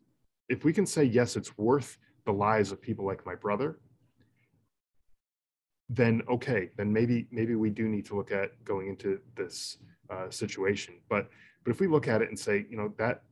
if 0.51 0.63
we 0.63 0.73
can 0.73 0.85
say 0.85 1.03
yes 1.03 1.35
it's 1.35 1.57
worth 1.57 1.97
the 2.25 2.31
lives 2.31 2.71
of 2.71 2.81
people 2.81 3.05
like 3.05 3.25
my 3.25 3.35
brother 3.35 3.79
then 5.89 6.21
okay 6.29 6.69
then 6.77 6.91
maybe 6.91 7.27
maybe 7.31 7.55
we 7.55 7.69
do 7.69 7.87
need 7.87 8.05
to 8.05 8.15
look 8.15 8.31
at 8.31 8.49
going 8.63 8.87
into 8.87 9.19
this 9.35 9.77
uh, 10.09 10.29
situation 10.29 10.93
but 11.09 11.29
but 11.63 11.71
if 11.71 11.79
we 11.79 11.87
look 11.87 12.07
at 12.07 12.21
it 12.21 12.29
and 12.29 12.37
say 12.37 12.65
you 12.69 12.77
know 12.77 12.93
that 12.97 13.23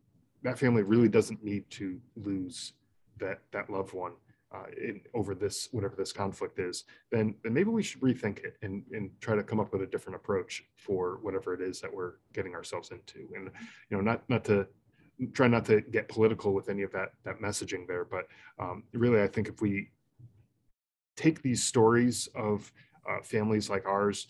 that 0.41 0.57
family 0.57 0.83
really 0.83 1.09
doesn't 1.09 1.43
need 1.43 1.69
to 1.69 1.99
lose 2.15 2.73
that 3.17 3.39
that 3.51 3.69
loved 3.69 3.93
one 3.93 4.13
uh, 4.51 4.63
in, 4.81 5.01
over 5.13 5.35
this 5.35 5.69
whatever 5.71 5.95
this 5.95 6.11
conflict 6.11 6.57
is, 6.57 6.85
then 7.11 7.35
then 7.43 7.53
maybe 7.53 7.69
we 7.69 7.83
should 7.83 8.01
rethink 8.01 8.39
it 8.39 8.57
and 8.63 8.83
and 8.91 9.11
try 9.21 9.35
to 9.35 9.43
come 9.43 9.59
up 9.59 9.71
with 9.71 9.83
a 9.83 9.85
different 9.85 10.15
approach 10.15 10.63
for 10.75 11.19
whatever 11.21 11.53
it 11.53 11.61
is 11.61 11.79
that 11.79 11.93
we're 11.93 12.13
getting 12.33 12.55
ourselves 12.55 12.89
into. 12.91 13.27
And 13.35 13.51
you 13.89 13.97
know, 13.97 14.01
not 14.01 14.27
not 14.27 14.43
to 14.45 14.67
try 15.33 15.47
not 15.47 15.65
to 15.65 15.81
get 15.81 16.07
political 16.07 16.53
with 16.53 16.69
any 16.69 16.83
of 16.83 16.91
that 16.93 17.09
that 17.23 17.41
messaging 17.41 17.87
there, 17.87 18.05
but 18.05 18.25
um, 18.59 18.83
really, 18.93 19.21
I 19.21 19.27
think 19.27 19.47
if 19.47 19.61
we 19.61 19.89
take 21.15 21.41
these 21.41 21.63
stories 21.63 22.29
of 22.35 22.71
uh, 23.09 23.21
families 23.23 23.69
like 23.69 23.85
ours 23.85 24.27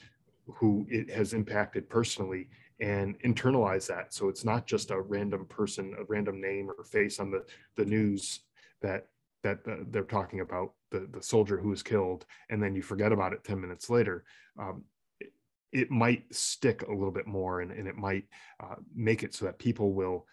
who 0.56 0.86
it 0.90 1.10
has 1.12 1.34
impacted 1.34 1.90
personally 1.90 2.50
and 2.80 3.20
internalize 3.22 3.88
that 3.88 4.14
so 4.14 4.30
it's 4.30 4.46
not 4.46 4.66
just 4.66 4.90
a 4.90 5.00
random 5.00 5.46
person 5.46 5.94
a 6.00 6.04
random 6.06 6.42
name 6.42 6.70
or 6.70 6.84
face 6.84 7.20
on 7.20 7.30
the 7.30 7.44
the 7.76 7.86
news 7.86 8.42
that 8.82 9.08
that 9.44 9.64
the, 9.64 9.86
they're 9.92 10.04
talking 10.04 10.40
about 10.40 10.74
the, 10.92 11.08
the 11.12 11.22
soldier 11.22 11.58
who 11.58 11.70
was 11.70 11.84
killed 11.84 12.26
and 12.50 12.62
then 12.62 12.76
you 12.76 12.82
forget 12.82 13.12
about 13.12 13.34
it 13.34 13.44
10 13.44 13.60
minutes 13.60 13.90
later 13.90 14.24
um, 14.58 14.84
it, 15.20 15.32
it, 15.72 15.92
might 15.92 16.24
stick 16.34 16.82
a 16.84 16.92
little 16.92 17.12
bit 17.12 17.28
more 17.28 17.62
and, 17.62 17.72
and 17.72 17.88
it 17.88 17.96
might 17.96 18.26
uh, 18.64 18.76
make 18.96 19.24
it 19.24 19.34
so 19.36 19.46
that 19.46 19.60
people 19.60 19.94
will 19.94 20.26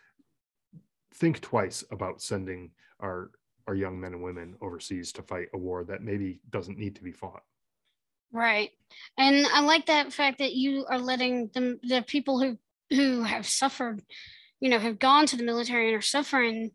think 1.16 1.40
twice 1.40 1.84
about 1.90 2.22
sending 2.22 2.70
our 3.00 3.30
our 3.66 3.74
young 3.74 3.98
men 4.00 4.12
and 4.12 4.22
women 4.22 4.54
overseas 4.60 5.10
to 5.12 5.22
fight 5.22 5.48
a 5.54 5.58
war 5.58 5.84
that 5.84 6.02
maybe 6.02 6.40
doesn't 6.50 6.78
need 6.78 6.94
to 6.94 7.02
be 7.02 7.12
fought 7.12 7.42
right 8.32 8.70
and 9.18 9.46
i 9.52 9.60
like 9.60 9.86
that 9.86 10.12
fact 10.12 10.38
that 10.38 10.52
you 10.52 10.84
are 10.88 10.98
letting 10.98 11.50
the, 11.54 11.78
the 11.82 12.02
people 12.06 12.40
who 12.40 12.58
who 12.90 13.22
have 13.22 13.46
suffered 13.46 14.02
you 14.60 14.68
know 14.70 14.78
have 14.78 14.98
gone 14.98 15.26
to 15.26 15.36
the 15.36 15.44
military 15.44 15.88
and 15.88 15.96
are 15.96 16.02
suffering 16.02 16.70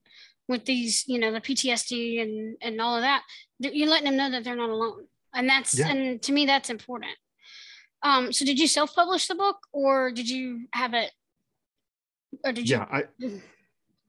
with 0.51 0.65
these, 0.65 1.04
you 1.08 1.17
know, 1.17 1.32
the 1.32 1.41
PTSD 1.41 2.21
and 2.21 2.58
and 2.62 2.80
all 2.80 2.95
of 2.95 3.01
that, 3.01 3.23
you're 3.60 3.88
letting 3.88 4.06
them 4.06 4.17
know 4.17 4.30
that 4.30 4.43
they're 4.43 4.56
not 4.56 4.69
alone. 4.69 5.06
And 5.34 5.49
that's 5.49 5.80
yeah. 5.80 5.89
and 5.89 6.21
to 6.21 6.32
me 6.32 6.45
that's 6.45 6.69
important. 6.69 7.13
Um, 8.04 8.34
so 8.34 8.45
did 8.45 8.60
you 8.60 8.67
self-publish 8.67 9.27
the 9.27 9.36
book 9.36 9.58
or 9.71 10.12
did 10.12 10.30
you 10.30 10.67
have 10.73 10.93
it 10.93 11.12
or 12.43 12.51
did 12.51 12.69
yeah, 12.69 13.01
you 13.17 13.41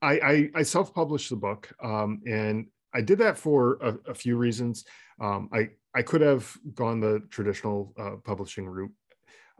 I, 0.03 0.12
I 0.12 0.51
I 0.57 0.62
self-published 0.62 1.31
the 1.31 1.37
book 1.37 1.73
um, 1.83 2.21
and 2.27 2.67
I 2.95 3.01
did 3.01 3.19
that 3.19 3.38
for 3.38 3.79
a, 3.81 4.11
a 4.11 4.15
few 4.15 4.37
reasons. 4.37 4.85
Um, 5.21 5.49
I 5.53 5.71
I 5.95 6.03
could 6.03 6.21
have 6.21 6.51
gone 6.75 7.01
the 7.01 7.23
traditional 7.31 7.95
uh, 7.99 8.17
publishing 8.25 8.67
route. 8.67 8.93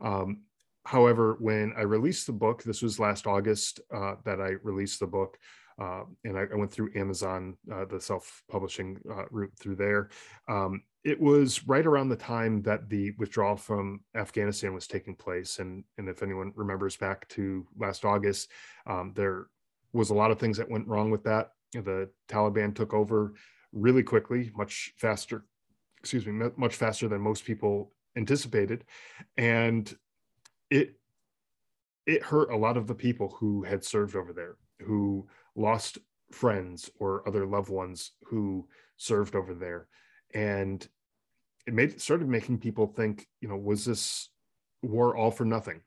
Um, 0.01 0.41
however, 0.85 1.37
when 1.39 1.73
I 1.77 1.81
released 1.81 2.27
the 2.27 2.33
book, 2.33 2.63
this 2.63 2.81
was 2.81 2.99
last 2.99 3.27
August 3.27 3.79
uh, 3.93 4.15
that 4.25 4.41
I 4.41 4.53
released 4.63 4.99
the 4.99 5.07
book. 5.07 5.37
Uh, 5.79 6.03
and 6.23 6.37
I, 6.37 6.43
I, 6.53 6.55
went 6.55 6.71
through 6.71 6.91
Amazon, 6.95 7.57
uh, 7.71 7.85
the 7.85 7.99
self-publishing 7.99 8.99
uh, 9.09 9.25
route 9.31 9.53
through 9.59 9.75
there. 9.75 10.09
Um, 10.47 10.83
it 11.03 11.19
was 11.19 11.67
right 11.67 11.85
around 11.85 12.09
the 12.09 12.15
time 12.15 12.61
that 12.61 12.89
the 12.89 13.11
withdrawal 13.17 13.57
from 13.57 14.01
Afghanistan 14.15 14.75
was 14.75 14.85
taking 14.85 15.15
place, 15.15 15.57
and 15.57 15.83
and 15.97 16.07
if 16.07 16.21
anyone 16.21 16.53
remembers 16.55 16.95
back 16.95 17.27
to 17.29 17.65
last 17.75 18.05
August, 18.05 18.51
um, 18.85 19.13
there 19.15 19.47
was 19.93 20.09
a 20.09 20.15
lot 20.15 20.31
of 20.31 20.39
things 20.39 20.57
that 20.57 20.69
went 20.69 20.87
wrong 20.87 21.11
with 21.11 21.23
that. 21.23 21.51
The 21.71 22.09
Taliban 22.27 22.75
took 22.75 22.93
over 22.93 23.33
really 23.71 24.03
quickly, 24.03 24.51
much 24.55 24.93
faster. 24.97 25.45
Excuse 25.99 26.25
me, 26.25 26.49
much 26.57 26.75
faster 26.75 27.07
than 27.07 27.21
most 27.21 27.45
people 27.45 27.93
anticipated, 28.17 28.83
and 29.37 29.95
it 30.69 30.95
it 32.05 32.21
hurt 32.21 32.51
a 32.51 32.57
lot 32.57 32.75
of 32.75 32.87
the 32.87 32.95
people 32.95 33.29
who 33.39 33.63
had 33.63 33.85
served 33.85 34.15
over 34.15 34.33
there, 34.33 34.57
who 34.81 35.25
lost 35.55 35.99
friends 36.33 36.89
or 36.99 37.25
other 37.27 37.45
loved 37.45 37.69
ones 37.69 38.11
who 38.25 38.67
served 38.97 39.35
over 39.35 39.53
there 39.53 39.87
and 40.33 40.87
it 41.67 41.73
made 41.73 42.01
started 42.01 42.27
making 42.27 42.57
people 42.57 42.87
think 42.87 43.27
you 43.39 43.47
know 43.47 43.55
was 43.55 43.85
this 43.85 44.29
war 44.81 45.15
all 45.15 45.31
for 45.31 45.45
nothing 45.45 45.81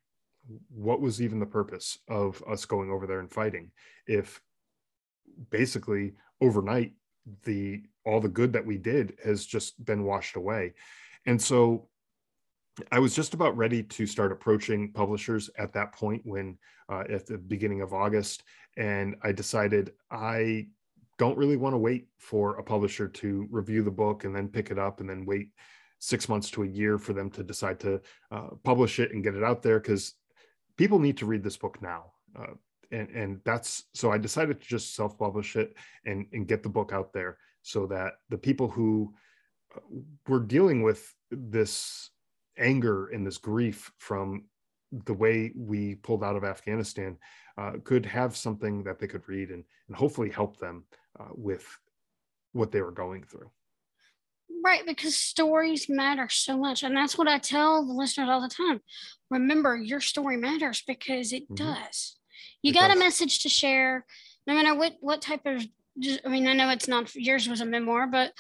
what 0.68 1.00
was 1.00 1.20
even 1.20 1.38
the 1.38 1.46
purpose 1.46 1.98
of 2.08 2.42
us 2.48 2.64
going 2.64 2.90
over 2.90 3.06
there 3.06 3.20
and 3.20 3.30
fighting 3.30 3.70
if 4.06 4.40
basically 5.50 6.12
overnight 6.40 6.92
the 7.44 7.82
all 8.04 8.20
the 8.20 8.28
good 8.28 8.52
that 8.52 8.64
we 8.64 8.78
did 8.78 9.16
has 9.24 9.44
just 9.44 9.84
been 9.84 10.04
washed 10.04 10.36
away. 10.36 10.74
And 11.26 11.40
so 11.40 11.88
I 12.92 12.98
was 12.98 13.14
just 13.14 13.34
about 13.34 13.56
ready 13.56 13.82
to 13.82 14.06
start 14.06 14.32
approaching 14.32 14.92
publishers 14.92 15.50
at 15.58 15.72
that 15.72 15.92
point 15.92 16.22
when, 16.24 16.58
uh, 16.88 17.04
at 17.08 17.26
the 17.26 17.38
beginning 17.38 17.80
of 17.80 17.92
August, 17.92 18.44
and 18.76 19.16
I 19.22 19.32
decided 19.32 19.92
I 20.10 20.68
don't 21.18 21.38
really 21.38 21.56
want 21.56 21.72
to 21.72 21.78
wait 21.78 22.08
for 22.18 22.56
a 22.56 22.62
publisher 22.62 23.08
to 23.08 23.48
review 23.50 23.82
the 23.82 23.90
book 23.90 24.24
and 24.24 24.36
then 24.36 24.48
pick 24.48 24.70
it 24.70 24.78
up 24.78 25.00
and 25.00 25.08
then 25.08 25.24
wait 25.24 25.48
six 25.98 26.28
months 26.28 26.50
to 26.50 26.62
a 26.62 26.66
year 26.66 26.98
for 26.98 27.14
them 27.14 27.30
to 27.30 27.42
decide 27.42 27.80
to 27.80 28.00
uh, 28.30 28.48
publish 28.62 28.98
it 29.00 29.12
and 29.12 29.24
get 29.24 29.34
it 29.34 29.42
out 29.42 29.62
there 29.62 29.80
because 29.80 30.14
people 30.76 30.98
need 30.98 31.16
to 31.18 31.26
read 31.26 31.42
this 31.42 31.56
book 31.56 31.80
now. 31.82 32.12
Uh, 32.38 32.54
and, 32.92 33.08
and 33.10 33.40
that's 33.44 33.84
so 33.94 34.12
I 34.12 34.18
decided 34.18 34.60
to 34.60 34.66
just 34.66 34.94
self 34.94 35.18
publish 35.18 35.56
it 35.56 35.74
and, 36.04 36.26
and 36.32 36.46
get 36.46 36.62
the 36.62 36.68
book 36.68 36.92
out 36.92 37.12
there 37.12 37.38
so 37.62 37.86
that 37.86 38.14
the 38.28 38.38
people 38.38 38.68
who 38.68 39.12
uh, 39.74 39.80
were 40.28 40.40
dealing 40.40 40.82
with 40.82 41.12
this 41.30 42.10
anger 42.58 43.08
and 43.08 43.26
this 43.26 43.38
grief 43.38 43.90
from 43.98 44.44
the 45.04 45.14
way 45.14 45.52
we 45.56 45.96
pulled 45.96 46.22
out 46.22 46.36
of 46.36 46.44
Afghanistan 46.44 47.16
uh, 47.58 47.72
could 47.84 48.06
have 48.06 48.36
something 48.36 48.84
that 48.84 48.98
they 48.98 49.06
could 49.06 49.28
read 49.28 49.50
and, 49.50 49.64
and 49.88 49.96
hopefully 49.96 50.30
help 50.30 50.58
them 50.58 50.84
uh, 51.18 51.28
with 51.34 51.66
what 52.52 52.70
they 52.70 52.82
were 52.82 52.92
going 52.92 53.22
through. 53.24 53.50
Right, 54.64 54.84
because 54.86 55.16
stories 55.16 55.88
matter 55.88 56.28
so 56.28 56.56
much. 56.56 56.82
And 56.82 56.96
that's 56.96 57.16
what 57.16 57.28
I 57.28 57.38
tell 57.38 57.86
the 57.86 57.92
listeners 57.92 58.28
all 58.28 58.40
the 58.40 58.48
time. 58.48 58.80
Remember, 59.30 59.76
your 59.76 60.00
story 60.00 60.36
matters 60.36 60.82
because 60.86 61.32
it 61.32 61.44
mm-hmm. 61.44 61.54
does. 61.54 62.16
You 62.62 62.70
it 62.70 62.74
got 62.74 62.88
does. 62.88 62.96
a 62.96 62.98
message 62.98 63.42
to 63.42 63.48
share, 63.48 64.04
no 64.46 64.54
matter 64.54 64.74
what, 64.74 64.94
what 65.00 65.22
type 65.22 65.42
of, 65.46 65.64
I 66.24 66.28
mean, 66.28 66.46
I 66.46 66.52
know 66.52 66.70
it's 66.70 66.88
not, 66.88 67.14
yours 67.14 67.48
was 67.48 67.60
a 67.60 67.66
memoir, 67.66 68.06
but 68.06 68.32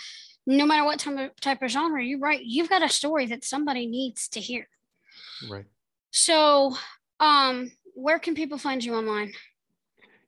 no 0.46 0.66
matter 0.66 0.84
what 0.84 0.98
type 0.98 1.18
of, 1.18 1.40
type 1.40 1.62
of 1.62 1.70
genre 1.70 2.02
you 2.02 2.18
write, 2.18 2.44
you've 2.44 2.68
got 2.68 2.84
a 2.84 2.88
story 2.88 3.26
that 3.26 3.44
somebody 3.44 3.86
needs 3.86 4.28
to 4.28 4.40
hear. 4.40 4.68
Right. 5.48 5.64
So, 6.10 6.76
um, 7.20 7.72
where 7.94 8.18
can 8.18 8.34
people 8.34 8.58
find 8.58 8.84
you 8.84 8.94
online? 8.94 9.32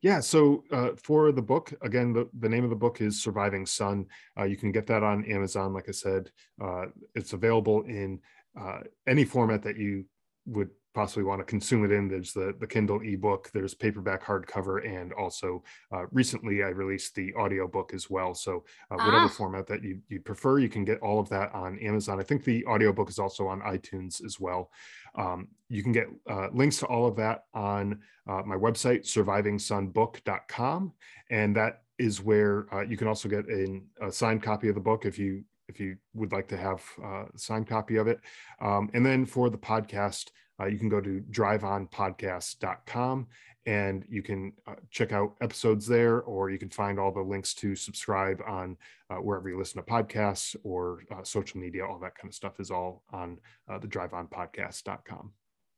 Yeah, 0.01 0.21
so 0.21 0.63
uh, 0.71 0.91
for 1.03 1.33
the 1.33 1.43
book, 1.43 1.75
again, 1.83 2.13
the, 2.13 2.29
the 2.39 2.49
name 2.49 2.63
of 2.63 2.71
the 2.71 2.77
book 2.77 3.01
is 3.01 3.21
Surviving 3.21 3.67
Son. 3.67 4.07
Uh, 4.39 4.45
you 4.45 4.57
can 4.57 4.71
get 4.71 4.87
that 4.87 5.03
on 5.03 5.25
Amazon. 5.25 5.73
Like 5.73 5.89
I 5.89 5.93
said, 5.93 6.31
uh, 6.63 6.87
it's 7.17 7.33
available 7.33 7.83
in 7.83 8.21
uh, 8.59 8.81
any 9.09 9.25
format 9.25 9.63
that 9.65 9.77
you 9.77 10.05
would 10.47 10.71
possibly 10.99 11.23
want 11.23 11.39
to 11.41 11.45
consume 11.45 11.85
it 11.85 11.93
in. 11.93 12.09
There's 12.09 12.33
the, 12.33 12.53
the 12.59 12.67
Kindle 12.67 13.01
ebook, 13.05 13.53
there's 13.55 13.73
paperback 13.73 14.25
hardcover, 14.25 14.85
and 14.85 15.13
also 15.13 15.63
uh, 15.93 16.07
recently 16.11 16.65
I 16.65 16.71
released 16.71 17.15
the 17.15 17.33
audio 17.35 17.69
book 17.69 17.93
as 17.95 18.11
well. 18.11 18.35
So 18.35 18.65
uh, 18.91 18.97
whatever 18.97 19.27
ah. 19.27 19.29
format 19.29 19.69
that 19.69 19.85
you, 19.85 20.01
you 20.09 20.19
prefer, 20.19 20.59
you 20.59 20.69
can 20.69 20.85
get 20.85 20.99
all 20.99 21.21
of 21.21 21.29
that 21.29 21.55
on 21.55 21.79
Amazon. 21.79 22.19
I 22.19 22.25
think 22.25 22.43
the 22.43 22.65
audio 22.65 22.93
book 22.93 23.09
is 23.11 23.21
also 23.21 23.47
on 23.47 23.61
iTunes 23.61 24.25
as 24.25 24.41
well. 24.41 24.73
Um, 25.15 25.47
you 25.69 25.85
can 25.85 25.93
get 25.93 26.09
uh, 26.29 26.49
links 26.53 26.79
to 26.79 26.87
all 26.87 27.07
of 27.07 27.15
that 27.15 27.45
on 27.55 28.01
uh, 28.29 28.43
my 28.45 28.57
website, 28.57 29.07
survivingsonbook.com. 29.07 30.93
And 31.31 31.55
that 31.55 31.83
is 31.99 32.21
where 32.21 32.67
uh, 32.75 32.81
you 32.81 32.97
can 32.97 33.07
also 33.07 33.29
get 33.29 33.45
a, 33.49 33.83
a 34.03 34.11
signed 34.11 34.43
copy 34.43 34.69
of 34.69 34.75
the 34.75 34.81
book 34.81 35.05
if 35.05 35.17
you 35.17 35.45
if 35.69 35.79
you 35.79 35.97
would 36.15 36.33
like 36.33 36.49
to 36.49 36.57
have 36.57 36.83
uh, 37.03 37.25
a 37.27 37.39
signed 37.39 37.67
copy 37.67 37.97
of 37.97 38.09
it. 38.09 38.21
Um, 38.61 38.91
and 38.95 39.05
then 39.05 39.27
for 39.27 39.51
the 39.51 39.59
podcast, 39.59 40.31
uh, 40.61 40.67
you 40.67 40.79
can 40.79 40.89
go 40.89 41.01
to 41.01 41.23
driveonpodcast.com 41.31 43.27
and 43.67 44.05
you 44.09 44.23
can 44.23 44.53
uh, 44.67 44.77
check 44.91 45.13
out 45.13 45.35
episodes 45.43 45.87
there, 45.87 46.23
or 46.23 46.49
you 46.49 46.59
can 46.59 46.71
find 46.71 46.99
all 46.99 47.13
the 47.13 47.21
links 47.21 47.53
to 47.53 47.77
subscribe 47.77 48.41
on 48.47 48.79
uh, 49.11 49.17
wherever 49.17 49.49
you 49.51 49.59
listen 49.59 49.83
to 49.83 49.91
podcasts 49.91 50.57
or 50.65 51.03
uh, 51.11 51.23
social 51.23 51.61
media. 51.61 51.85
All 51.85 51.99
that 51.99 52.15
kind 52.15 52.31
of 52.31 52.35
stuff 52.35 52.61
is 52.61 52.71
all 52.71 53.03
on 53.13 53.39
uh, 53.69 53.79
the 53.79 53.87
driveonpodcast.com. 53.87 55.33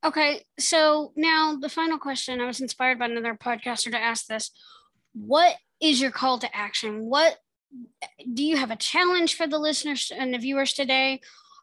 Okay, 0.05 0.45
so 0.57 1.11
now 1.17 1.57
the 1.59 1.67
final 1.67 1.97
question. 1.97 2.39
I 2.39 2.45
was 2.45 2.61
inspired 2.61 2.97
by 2.97 3.05
another 3.05 3.35
podcaster 3.35 3.91
to 3.91 4.01
ask 4.01 4.25
this. 4.25 4.51
What 5.13 5.57
is 5.81 5.99
your 5.99 6.11
call 6.11 6.39
to 6.39 6.55
action? 6.55 7.05
What 7.05 7.37
do 8.33 8.43
you 8.43 8.55
have 8.55 8.71
a 8.71 8.77
challenge 8.77 9.35
for 9.35 9.47
the 9.47 9.59
listeners 9.59 10.11
and 10.15 10.33
the 10.33 10.37
viewers 10.37 10.73
today? 10.73 11.19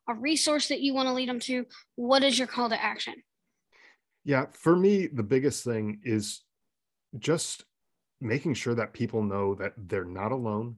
A 0.09 0.15
resource 0.15 0.69
that 0.69 0.81
you 0.81 0.95
want 0.95 1.09
to 1.09 1.13
lead 1.13 1.29
them 1.29 1.41
to, 1.41 1.67
what 1.97 2.25
is 2.25 2.39
your 2.39 2.49
call 2.49 2.69
to 2.69 2.83
action? 2.83 3.15
Yeah, 4.25 4.47
for 4.53 4.75
me, 4.75 5.07
the 5.07 5.23
biggest 5.23 5.65
thing 5.65 6.01
is 6.03 6.43
just 7.19 7.65
making 8.21 8.55
sure 8.55 8.75
that 8.75 8.93
people 8.93 9.23
know 9.23 9.55
that 9.55 9.75
they're 9.77 10.05
not 10.05 10.33
alone 10.33 10.77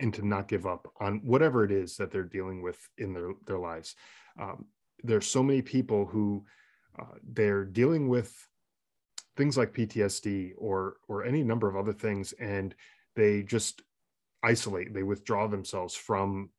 and 0.00 0.12
to 0.14 0.26
not 0.26 0.48
give 0.48 0.66
up 0.66 0.92
on 1.00 1.20
whatever 1.24 1.64
it 1.64 1.70
is 1.70 1.96
that 1.96 2.10
they're 2.10 2.22
dealing 2.24 2.62
with 2.62 2.78
in 2.98 3.14
their, 3.14 3.30
their 3.46 3.58
lives. 3.58 3.94
Um, 4.40 4.66
there's 5.02 5.26
so 5.26 5.42
many 5.42 5.62
people 5.62 6.06
who 6.06 6.44
uh, 6.98 7.14
they're 7.22 7.64
dealing 7.64 8.08
with 8.08 8.34
things 9.36 9.56
like 9.56 9.74
PTSD 9.74 10.52
or 10.56 10.96
or 11.08 11.24
any 11.24 11.42
number 11.42 11.68
of 11.68 11.76
other 11.76 11.92
things, 11.92 12.32
and 12.32 12.74
they 13.14 13.42
just 13.42 13.82
isolate. 14.42 14.94
They 14.94 15.02
withdraw 15.02 15.46
themselves 15.46 15.94
from 15.94 16.50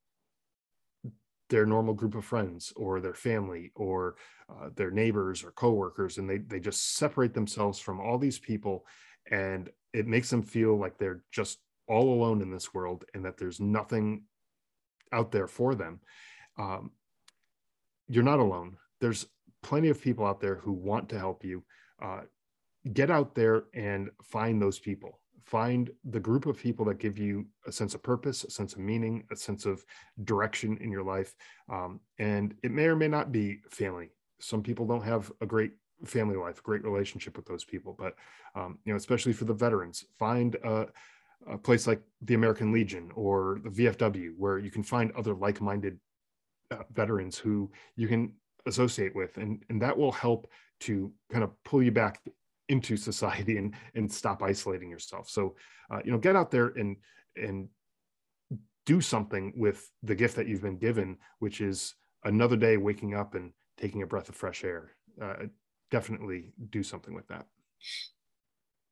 their 1.50 1.66
normal 1.66 1.94
group 1.94 2.16
of 2.16 2.26
friends 2.26 2.74
or 2.76 3.00
their 3.00 3.14
family 3.14 3.72
or 3.76 4.16
uh, 4.50 4.70
their 4.76 4.92
neighbors 4.92 5.44
or 5.44 5.52
coworkers, 5.52 6.18
and 6.18 6.30
they 6.30 6.40
they 6.40 6.60
just 6.60 6.96
separate 6.96 7.34
themselves 7.34 7.80
from 7.80 8.00
all 8.00 8.18
these 8.18 8.40
people, 8.40 8.86
and 9.32 9.70
it 9.94 10.08
makes 10.08 10.30
them 10.30 10.42
feel 10.42 10.78
like 10.78 10.98
they're 10.98 11.24
just 11.32 11.60
all 11.88 12.14
alone 12.14 12.42
in 12.42 12.52
this 12.52 12.74
world 12.74 13.06
and 13.14 13.24
that 13.26 13.38
there's 13.38 13.60
nothing 13.60 14.24
out 15.14 15.32
there 15.32 15.48
for 15.48 15.74
them. 15.74 16.00
Um, 16.58 16.92
you're 18.08 18.24
not 18.24 18.40
alone. 18.40 18.78
There's 19.00 19.26
plenty 19.64 19.90
of 19.90 20.02
people 20.02 20.26
out 20.26 20.42
there 20.42 20.56
who 20.56 20.74
want 20.74 21.10
to 21.10 21.20
help 21.20 21.44
you. 21.44 21.64
Uh, 22.02 22.22
get 22.94 23.10
out 23.12 23.36
there 23.36 23.66
and 23.74 24.10
find 24.24 24.62
those 24.62 24.80
people. 24.80 25.20
Find 25.48 25.90
the 26.04 26.20
group 26.20 26.46
of 26.46 26.60
people 26.60 26.84
that 26.86 27.00
give 27.00 27.18
you 27.18 27.46
a 27.66 27.72
sense 27.72 27.96
of 27.96 28.04
purpose, 28.04 28.44
a 28.44 28.52
sense 28.52 28.74
of 28.74 28.80
meaning, 28.80 29.24
a 29.32 29.36
sense 29.38 29.66
of 29.66 29.82
direction 30.26 30.78
in 30.82 30.92
your 30.92 31.04
life. 31.04 31.34
Um, 31.72 32.02
and 32.20 32.54
it 32.64 32.72
may 32.72 32.88
or 32.88 32.98
may 32.98 33.08
not 33.08 33.32
be 33.32 33.62
family. 33.72 34.10
Some 34.42 34.62
people 34.62 34.86
don't 34.86 35.06
have 35.06 35.32
a 35.40 35.46
great 35.46 35.72
family 36.04 36.36
life, 36.36 36.62
great 36.62 36.84
relationship 36.84 37.38
with 37.38 37.46
those 37.46 37.64
people. 37.64 37.96
But 37.98 38.16
um, 38.56 38.78
you 38.84 38.92
know, 38.92 38.98
especially 38.98 39.32
for 39.32 39.46
the 39.46 39.54
veterans, 39.54 40.04
find 40.20 40.56
a, 40.66 40.88
a, 41.50 41.58
place 41.58 41.88
like 41.88 42.02
the 42.22 42.34
American 42.34 42.74
Legion 42.74 43.10
or 43.16 43.62
the 43.64 43.70
VFW 43.70 44.32
where 44.38 44.60
you 44.60 44.70
can 44.70 44.84
find 44.84 45.14
other 45.14 45.34
like-minded 45.34 45.98
uh, 46.72 46.84
veterans 46.92 47.38
who 47.38 47.72
you 47.96 48.10
can 48.10 48.34
associate 48.66 49.16
with, 49.16 49.38
and 49.38 49.64
and 49.70 49.82
that 49.82 49.98
will 49.98 50.12
help 50.12 50.52
to 50.82 51.10
kind 51.32 51.46
of 51.46 51.52
pull 51.64 51.82
you 51.82 51.92
back 51.92 52.22
into 52.70 52.98
society 52.98 53.58
and 53.58 53.74
and 53.96 54.12
stop 54.12 54.44
isolating 54.44 54.90
yourself. 54.90 55.30
So 55.30 55.56
uh, 55.92 56.00
you 56.04 56.12
know, 56.12 56.18
get 56.18 56.36
out 56.36 56.52
there 56.52 56.68
and 56.68 56.98
and 57.36 57.70
do 58.86 59.02
something 59.02 59.54
with 59.58 59.90
the 60.04 60.16
gift 60.16 60.36
that 60.38 60.48
you've 60.48 60.62
been 60.62 60.78
given, 60.78 61.18
which 61.40 61.62
is 61.62 61.94
another 62.24 62.56
day 62.56 62.78
waking 62.78 63.16
up 63.16 63.36
and 63.36 63.52
taking 63.78 64.02
a 64.02 64.08
breath 64.08 64.30
of 64.30 64.36
fresh 64.36 64.64
air. 64.64 64.96
Uh, 65.22 65.34
definitely 65.92 66.54
do 66.70 66.84
something 66.84 67.14
with 67.14 67.28
that. 67.28 67.46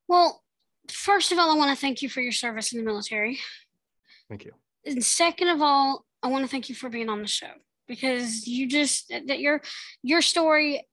Well, 0.08 0.42
first 0.88 1.32
of 1.32 1.38
all, 1.38 1.50
I 1.50 1.56
want 1.56 1.74
to 1.74 1.80
thank 1.80 2.02
you 2.02 2.08
for 2.08 2.20
your 2.20 2.32
service 2.32 2.72
in 2.72 2.78
the 2.78 2.84
military. 2.84 3.38
Thank 4.28 4.44
you. 4.44 4.52
And 4.84 5.02
second 5.04 5.48
of 5.48 5.62
all, 5.62 6.04
I 6.22 6.28
want 6.28 6.44
to 6.44 6.50
thank 6.50 6.68
you 6.68 6.74
for 6.74 6.88
being 6.88 7.08
on 7.08 7.20
the 7.20 7.28
show 7.28 7.50
because 7.88 8.46
you 8.46 8.68
just 8.68 9.08
that 9.08 9.40
your 9.40 9.62
your 10.02 10.22
story, 10.22 10.86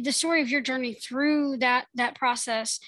the 0.00 0.12
story 0.12 0.42
of 0.42 0.50
your 0.50 0.60
journey 0.60 0.94
through 0.94 1.58
that 1.58 1.86
that 1.94 2.16
process 2.16 2.80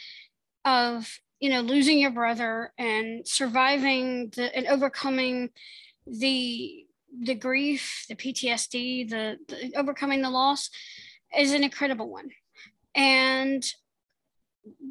of 0.65 1.19
you 1.41 1.51
know 1.51 1.61
losing 1.61 1.99
your 1.99 2.11
brother 2.11 2.73
and 2.79 3.27
surviving 3.27 4.31
the 4.37 4.55
and 4.55 4.67
overcoming 4.67 5.51
the 6.07 6.87
the 7.19 7.35
grief, 7.35 8.05
the 8.09 8.15
PTSD, 8.15 9.09
the, 9.09 9.39
the 9.49 9.73
overcoming 9.77 10.23
the 10.23 10.31
loss 10.31 10.71
is 11.37 11.53
an 11.53 11.65
incredible 11.65 12.11
one. 12.11 12.31
And 12.95 13.65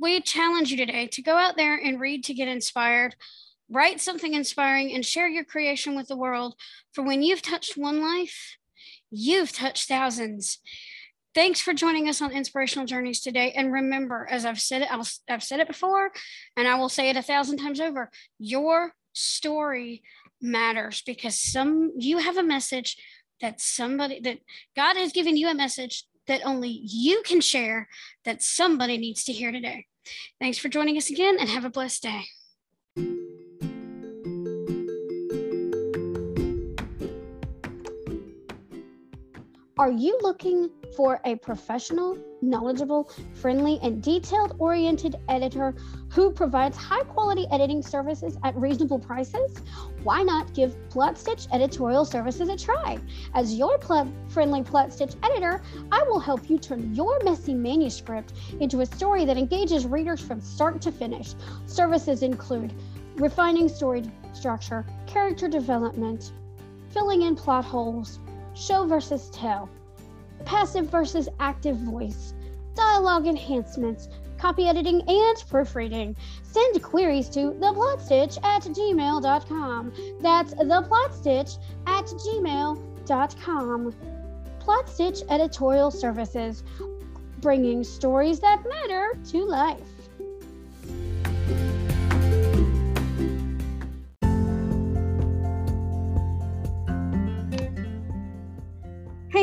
we 0.02 0.22
challenge 0.22 0.72
you 0.72 0.78
today 0.78 1.08
to 1.08 1.22
go 1.22 1.38
out 1.38 1.58
there 1.58 1.76
and 1.76 2.00
read 2.00 2.24
to 2.26 2.34
get 2.34 2.48
inspired, 2.48 3.16
write 3.70 4.00
something 4.00 4.34
inspiring, 4.34 4.94
and 4.94 5.06
share 5.06 5.28
your 5.28 5.44
creation 5.44 5.96
with 5.96 6.08
the 6.08 6.18
world. 6.18 6.56
For 6.94 7.04
when 7.04 7.22
you've 7.22 7.42
touched 7.42 7.78
one 7.78 8.02
life, 8.02 8.58
you've 9.12 9.52
touched 9.52 9.88
thousands. 9.88 10.60
Thanks 11.36 11.60
for 11.60 11.74
joining 11.74 12.08
us 12.08 12.22
on 12.22 12.32
Inspirational 12.32 12.86
Journeys 12.86 13.20
today. 13.20 13.52
And 13.52 13.74
remember, 13.74 14.26
as 14.32 14.46
I've 14.46 14.62
said 14.62 14.84
it, 14.84 14.88
i 14.90 15.04
have 15.28 15.44
said 15.44 15.60
it 15.60 15.68
before, 15.68 16.12
and 16.56 16.66
I 16.66 16.76
will 16.76 16.88
say 16.88 17.10
it 17.10 17.18
a 17.18 17.22
thousand 17.22 17.58
times 17.58 17.82
over 17.82 18.10
your 18.40 18.94
story 19.12 20.02
matters 20.42 21.04
because 21.06 21.38
some 21.38 21.92
you 21.98 22.20
have 22.20 22.38
a 22.38 22.44
message 22.44 22.96
that 23.42 23.60
somebody 23.60 24.22
that 24.22 24.40
God 24.78 24.96
has 24.96 25.12
given 25.12 25.36
you 25.36 25.50
a 25.50 25.54
message 25.54 26.06
that 26.28 26.40
only 26.46 26.70
you 26.70 27.22
can 27.26 27.42
share 27.42 27.90
that 28.24 28.42
somebody 28.42 28.98
needs 28.98 29.26
to 29.26 29.34
hear 29.34 29.52
today. 29.52 29.88
Thanks 30.40 30.58
for 30.58 30.70
joining 30.70 30.96
us 30.96 31.10
again 31.10 31.36
and 31.38 31.50
have 31.50 31.66
a 31.66 31.70
blessed 31.70 32.04
day. 32.04 32.24
Are 39.78 39.92
you 39.92 40.18
looking 40.22 40.70
for 40.96 41.20
a 41.26 41.36
professional, 41.36 42.18
knowledgeable, 42.42 43.12
friendly, 43.34 43.80
and 43.82 44.02
detailed 44.02 44.56
oriented 44.60 45.16
editor 45.30 45.76
who 46.10 46.32
provides 46.32 46.78
high 46.78 47.04
quality 47.04 47.46
editing 47.52 47.82
services 47.82 48.38
at 48.44 48.56
reasonable 48.56 49.00
prices? 49.00 49.58
Why 50.04 50.24
not 50.24 50.54
give 50.54 50.78
Plot 50.90 51.18
Stitch 51.18 51.48
Editorial 51.52 52.06
Services 52.06 52.50
a 52.50 52.58
try? 52.58 53.00
As 53.34 53.56
your 53.56 53.78
pl- 53.78 54.12
friendly 54.30 54.64
Plot 54.64 54.94
Stitch 54.94 55.16
editor, 55.24 55.62
I 55.92 56.04
will 56.04 56.20
help 56.20 56.50
you 56.50 56.58
turn 56.58 56.94
your 56.94 57.22
messy 57.24 57.54
manuscript 57.54 58.34
into 58.60 58.82
a 58.82 58.86
story 58.86 59.26
that 59.26 59.38
engages 59.38 59.86
readers 59.86 60.22
from 60.22 60.42
start 60.42 60.82
to 60.82 60.92
finish. 60.92 61.36
Services 61.66 62.24
include 62.24 62.74
refining 63.16 63.70
story 63.70 64.04
structure, 64.34 64.86
character 65.08 65.48
development, 65.48 66.32
filling 66.90 67.24
in 67.24 67.36
plot 67.36 67.66
holes 67.66 68.20
show 68.54 68.86
versus 68.86 69.30
tell, 69.32 69.70
passive 70.44 70.90
versus 70.90 71.30
active 71.40 71.78
voice, 71.78 72.34
dialogue 72.76 73.28
enhancements, 73.28 74.10
copy 74.38 74.68
editing, 74.68 75.02
and 75.08 75.44
proofreading. 75.50 76.16
Send 76.44 76.82
queries 76.84 77.30
to 77.30 77.52
theplotsstitch 77.52 78.38
at 78.44 78.64
gmail.com. 78.64 79.94
That's 80.22 80.54
theplotsstitch 80.54 81.58
at 81.88 82.06
gmail.com. 82.06 83.96
Plot 84.60 84.90
Stitch 84.90 85.22
Editorial 85.30 85.92
Services, 85.92 86.64
bringing 87.40 87.84
stories 87.84 88.40
that 88.40 88.64
matter 88.68 89.20
to 89.32 89.46
life. 89.46 89.95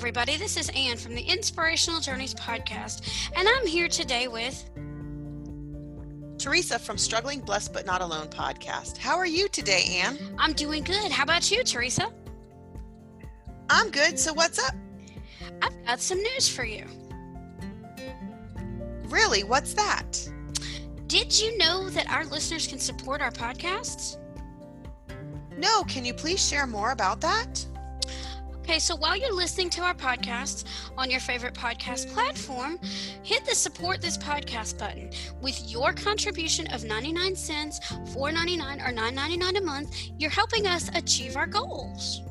Everybody. 0.00 0.38
This 0.38 0.56
is 0.56 0.70
Anne 0.74 0.96
from 0.96 1.14
the 1.14 1.20
Inspirational 1.20 2.00
Journeys 2.00 2.34
podcast, 2.34 3.06
and 3.36 3.46
I'm 3.46 3.66
here 3.66 3.86
today 3.86 4.28
with 4.28 4.70
Teresa 6.38 6.78
from 6.78 6.96
Struggling 6.96 7.40
Blessed 7.40 7.74
But 7.74 7.84
Not 7.84 8.00
Alone 8.00 8.28
podcast. 8.28 8.96
How 8.96 9.18
are 9.18 9.26
you 9.26 9.46
today, 9.48 10.00
Anne? 10.02 10.16
I'm 10.38 10.54
doing 10.54 10.84
good. 10.84 11.12
How 11.12 11.24
about 11.24 11.50
you, 11.50 11.62
Teresa? 11.62 12.10
I'm 13.68 13.90
good. 13.90 14.18
So, 14.18 14.32
what's 14.32 14.58
up? 14.58 14.74
I've 15.60 15.84
got 15.84 16.00
some 16.00 16.16
news 16.16 16.48
for 16.48 16.64
you. 16.64 16.86
Really? 19.10 19.44
What's 19.44 19.74
that? 19.74 20.26
Did 21.08 21.38
you 21.38 21.58
know 21.58 21.90
that 21.90 22.10
our 22.10 22.24
listeners 22.24 22.66
can 22.66 22.78
support 22.78 23.20
our 23.20 23.32
podcasts? 23.32 24.16
No, 25.58 25.84
can 25.84 26.06
you 26.06 26.14
please 26.14 26.42
share 26.42 26.66
more 26.66 26.92
about 26.92 27.20
that? 27.20 27.66
Okay, 28.60 28.78
so 28.78 28.94
while 28.94 29.16
you're 29.16 29.34
listening 29.34 29.70
to 29.70 29.82
our 29.82 29.94
podcast 29.94 30.64
on 30.96 31.10
your 31.10 31.18
favorite 31.18 31.54
podcast 31.54 32.12
platform, 32.12 32.78
hit 33.22 33.44
the 33.44 33.54
support 33.54 34.00
this 34.00 34.16
podcast 34.18 34.78
button. 34.78 35.10
With 35.40 35.70
your 35.70 35.92
contribution 35.92 36.66
of 36.68 36.84
99 36.84 37.34
cents, 37.34 37.80
4.99 37.80 38.86
or 38.86 38.92
9.99 38.92 39.58
a 39.58 39.60
month, 39.62 39.96
you're 40.18 40.30
helping 40.30 40.66
us 40.66 40.90
achieve 40.94 41.36
our 41.36 41.46
goals. 41.46 42.22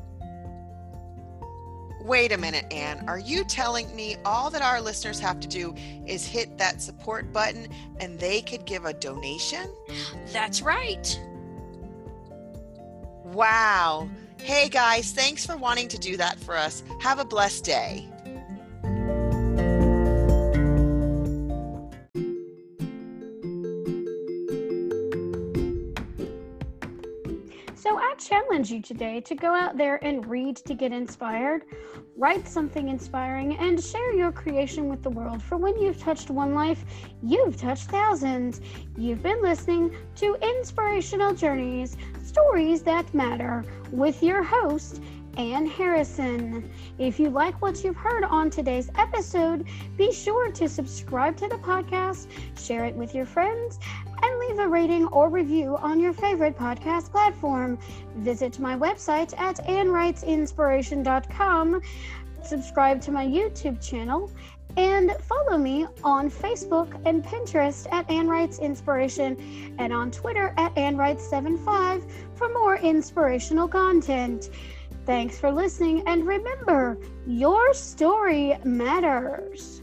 Wait 2.00 2.32
a 2.32 2.38
minute, 2.38 2.64
Anne. 2.72 3.04
Are 3.06 3.18
you 3.18 3.44
telling 3.44 3.94
me 3.94 4.16
all 4.24 4.48
that 4.50 4.62
our 4.62 4.80
listeners 4.80 5.20
have 5.20 5.40
to 5.40 5.48
do 5.48 5.74
is 6.06 6.24
hit 6.24 6.56
that 6.56 6.80
support 6.80 7.32
button 7.32 7.68
and 7.98 8.18
they 8.18 8.40
could 8.40 8.64
give 8.64 8.86
a 8.86 8.94
donation? 8.94 9.68
That's 10.32 10.62
right. 10.62 11.20
Wow. 13.24 14.08
Hey 14.42 14.68
guys, 14.70 15.12
thanks 15.12 15.44
for 15.44 15.56
wanting 15.56 15.86
to 15.88 15.98
do 15.98 16.16
that 16.16 16.38
for 16.40 16.56
us. 16.56 16.82
Have 17.00 17.18
a 17.18 17.24
blessed 17.24 17.62
day. 17.64 18.08
Challenge 28.30 28.70
you 28.70 28.80
today 28.80 29.20
to 29.20 29.34
go 29.34 29.52
out 29.52 29.76
there 29.76 29.96
and 30.04 30.24
read 30.26 30.54
to 30.54 30.72
get 30.72 30.92
inspired, 30.92 31.64
write 32.16 32.46
something 32.46 32.88
inspiring, 32.88 33.56
and 33.56 33.82
share 33.82 34.14
your 34.14 34.30
creation 34.30 34.88
with 34.88 35.02
the 35.02 35.10
world. 35.10 35.42
For 35.42 35.56
when 35.56 35.76
you've 35.80 35.98
touched 35.98 36.30
one 36.30 36.54
life, 36.54 36.84
you've 37.24 37.56
touched 37.56 37.90
thousands. 37.90 38.60
You've 38.96 39.20
been 39.20 39.42
listening 39.42 39.96
to 40.16 40.36
Inspirational 40.40 41.34
Journeys 41.34 41.96
Stories 42.22 42.82
That 42.84 43.12
Matter 43.12 43.64
with 43.90 44.22
your 44.22 44.44
host, 44.44 45.02
Anne 45.36 45.66
Harrison. 45.66 46.70
If 46.98 47.20
you 47.20 47.30
like 47.30 47.62
what 47.62 47.84
you've 47.84 47.96
heard 47.96 48.24
on 48.24 48.50
today's 48.50 48.90
episode, 48.96 49.64
be 49.96 50.12
sure 50.12 50.50
to 50.52 50.68
subscribe 50.68 51.36
to 51.38 51.48
the 51.48 51.56
podcast, 51.56 52.28
share 52.58 52.84
it 52.84 52.94
with 52.94 53.14
your 53.14 53.24
friends, 53.26 53.78
and 54.22 54.38
leave 54.38 54.58
a 54.58 54.68
rating 54.68 55.06
or 55.08 55.28
review 55.28 55.76
on 55.76 56.00
your 56.00 56.12
favorite 56.12 56.56
podcast 56.56 57.10
platform. 57.10 57.78
Visit 58.16 58.58
my 58.58 58.76
website 58.76 59.38
at 59.38 59.56
annewritesinspiration.com, 59.66 61.80
subscribe 62.42 63.00
to 63.02 63.10
my 63.10 63.26
YouTube 63.26 63.78
channel, 63.80 64.30
and 64.76 65.12
follow 65.22 65.58
me 65.58 65.86
on 66.04 66.30
Facebook 66.30 67.00
and 67.04 67.24
Pinterest 67.24 67.92
at 67.92 68.08
Anne 68.10 68.28
Writes 68.28 68.58
Inspiration 68.58 69.74
and 69.78 69.92
on 69.92 70.10
Twitter 70.10 70.54
at 70.56 70.76
Anne 70.78 70.96
Writes75 70.96 72.10
for 72.34 72.48
more 72.50 72.76
inspirational 72.76 73.68
content. 73.68 74.50
Thanks 75.06 75.38
for 75.38 75.50
listening, 75.50 76.02
and 76.06 76.26
remember, 76.26 76.98
your 77.26 77.74
story 77.74 78.56
matters. 78.64 79.79